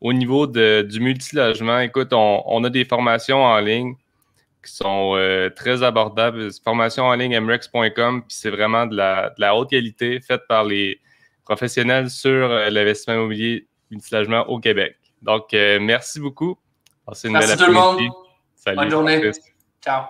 au 0.00 0.12
niveau 0.12 0.46
de, 0.46 0.86
du 0.88 1.00
multilogement. 1.00 1.80
Écoute, 1.80 2.12
on, 2.12 2.62
a 2.62 2.70
des 2.70 2.84
formations 2.84 3.42
en 3.42 3.58
ligne 3.58 3.96
qui 4.64 4.72
sont 4.72 5.18
très 5.56 5.82
abordables. 5.82 6.50
Formation 6.62 7.06
en 7.06 7.14
ligne, 7.14 7.40
mrex.com, 7.40 8.22
puis 8.22 8.36
c'est 8.36 8.50
vraiment 8.50 8.86
de 8.86 8.94
la, 8.94 9.30
de 9.30 9.40
la, 9.40 9.56
haute 9.56 9.70
qualité 9.70 10.20
faite 10.20 10.42
par 10.48 10.62
les 10.62 11.00
professionnels 11.48 12.10
sur 12.10 12.48
l'investissement 12.48 13.14
immobilier 13.14 13.66
multilogement 13.90 14.42
au 14.48 14.60
Québec. 14.60 14.96
Donc, 15.22 15.48
merci 15.52 16.20
beaucoup. 16.20 16.58
Merci 17.06 17.56
tout 17.56 17.66
le 17.66 17.72
monde. 17.72 18.00
Salut. 18.54 18.76
Bonne 18.76 18.90
journée. 18.90 19.30
Ciao. 19.82 20.04